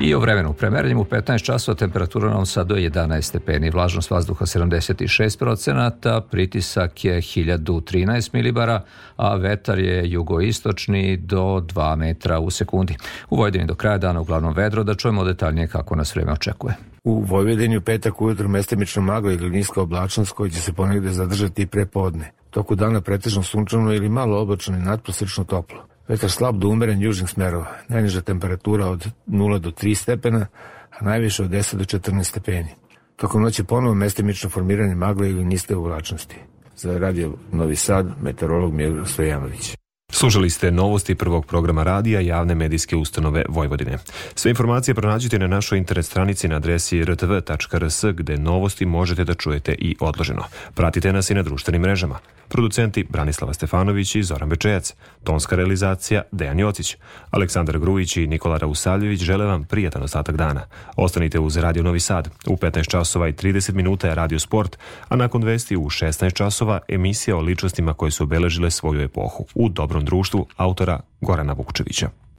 I 0.00 0.14
o 0.14 0.18
vremenu. 0.18 0.52
Premeranjem 0.52 0.98
u 0.98 1.04
15 1.04 1.44
časova 1.44 1.76
temperatura 1.76 2.28
na 2.28 2.34
Novom 2.34 2.78
je 2.78 2.90
11 2.90 3.22
stepeni, 3.22 3.70
vlažnost 3.70 4.10
vazduha 4.10 4.46
76%, 4.46 6.20
pritisak 6.30 7.04
je 7.04 7.16
1013 7.16 8.30
milibara, 8.32 8.82
a 9.16 9.34
vetar 9.36 9.78
je 9.78 10.10
jugoistočni 10.10 11.16
do 11.16 11.42
2 11.42 11.96
metra 11.96 12.38
u 12.38 12.50
sekundi. 12.50 12.96
U 13.30 13.36
Vojvodini 13.36 13.66
do 13.66 13.74
kraja 13.74 13.98
dana 13.98 14.20
uglavnom 14.20 14.54
vedro, 14.54 14.84
da 14.84 14.94
čujemo 14.94 15.24
detaljnije 15.24 15.68
kako 15.68 15.96
nas 15.96 16.14
vreme 16.14 16.32
očekuje. 16.32 16.89
U 17.04 17.20
Vojvodini 17.20 17.76
u 17.76 17.80
petak 17.80 18.20
ujutru 18.20 18.48
mestimično 18.48 19.02
magla 19.02 19.32
ili 19.32 19.50
niska 19.50 19.82
oblačnost 19.82 20.32
koji 20.32 20.50
će 20.50 20.60
se 20.60 20.72
ponegde 20.72 21.08
zadržati 21.08 21.62
i 21.62 21.66
pre 21.66 21.86
podne. 21.86 22.32
Toku 22.50 22.74
dana 22.74 23.00
pretežno 23.00 23.42
sunčano 23.42 23.92
ili 23.92 24.08
malo 24.08 24.40
oblačno 24.40 24.76
i 24.76 24.80
nadprosečno 24.80 25.44
toplo. 25.44 25.86
Vetar 26.08 26.30
slab 26.30 26.56
do 26.58 26.68
umeren 26.68 27.00
južnih 27.00 27.30
smerova. 27.30 27.66
Najniža 27.88 28.20
temperatura 28.20 28.86
od 28.86 29.08
0 29.26 29.58
do 29.58 29.70
3 29.70 29.94
stepena, 29.94 30.46
a 30.90 31.04
najviše 31.04 31.42
od 31.42 31.50
10 31.50 31.76
do 31.76 31.84
14 31.84 32.22
stepeni. 32.24 32.68
Tokom 33.16 33.42
noći 33.42 33.64
ponovo 33.64 33.94
mestimično 33.94 34.50
formiranje 34.50 34.94
magle 34.94 35.30
ili 35.30 35.44
niste 35.44 35.76
oblačnosti. 35.76 36.36
Za 36.76 36.98
radio 36.98 37.32
Novi 37.52 37.76
Sad, 37.76 38.06
meteorolog 38.22 38.74
Milo 38.74 39.06
Stojanović. 39.06 39.79
Slušali 40.20 40.50
ste 40.50 40.70
novosti 40.70 41.14
prvog 41.14 41.46
programa 41.46 41.82
radija 41.82 42.20
javne 42.20 42.54
medijske 42.54 42.96
ustanove 42.96 43.44
Vojvodine. 43.48 43.98
Sve 44.34 44.50
informacije 44.50 44.94
pronađite 44.94 45.38
na 45.38 45.46
našoj 45.46 45.78
internet 45.78 46.06
stranici 46.06 46.48
na 46.48 46.56
adresi 46.56 47.04
rtv.rs 47.04 48.04
gde 48.14 48.36
novosti 48.36 48.86
možete 48.86 49.24
da 49.24 49.34
čujete 49.34 49.74
i 49.78 49.96
odloženo. 50.00 50.44
Pratite 50.74 51.12
nas 51.12 51.30
i 51.30 51.34
na 51.34 51.42
društvenim 51.42 51.82
mrežama. 51.82 52.18
Producenti 52.48 53.06
Branislava 53.10 53.54
Stefanović 53.54 54.14
i 54.14 54.22
Zoran 54.22 54.48
Bečejac. 54.48 54.94
Tonska 55.24 55.56
realizacija 55.56 56.22
Dejan 56.32 56.58
Jocić. 56.58 56.96
Aleksandar 57.30 57.78
Grujić 57.78 58.16
i 58.16 58.26
Nikola 58.26 58.58
Rausavljević 58.58 59.20
žele 59.20 59.44
vam 59.44 59.64
prijatan 59.64 60.02
ostatak 60.02 60.36
dana. 60.36 60.66
Ostanite 60.96 61.38
uz 61.38 61.56
Radio 61.56 61.82
Novi 61.82 62.00
Sad. 62.00 62.28
U 62.46 62.56
15 62.56 62.90
časova 62.90 63.28
i 63.28 63.32
30 63.32 63.72
minuta 63.72 64.08
je 64.08 64.14
Radio 64.14 64.38
Sport, 64.38 64.78
a 65.08 65.16
nakon 65.16 65.42
vesti 65.42 65.76
u 65.76 65.84
16 65.84 66.32
časova 66.34 66.80
emisija 66.88 67.36
o 67.36 67.40
ličnostima 67.40 67.94
koje 67.94 68.10
su 68.10 68.24
obeležile 68.24 68.70
svoju 68.70 69.00
epohu 69.00 69.46
u 69.54 69.68
dobrom 69.68 70.04
društvu 70.10 70.46
autora 70.56 71.00
Gorana 71.20 71.52
Vukčevića. 71.52 72.10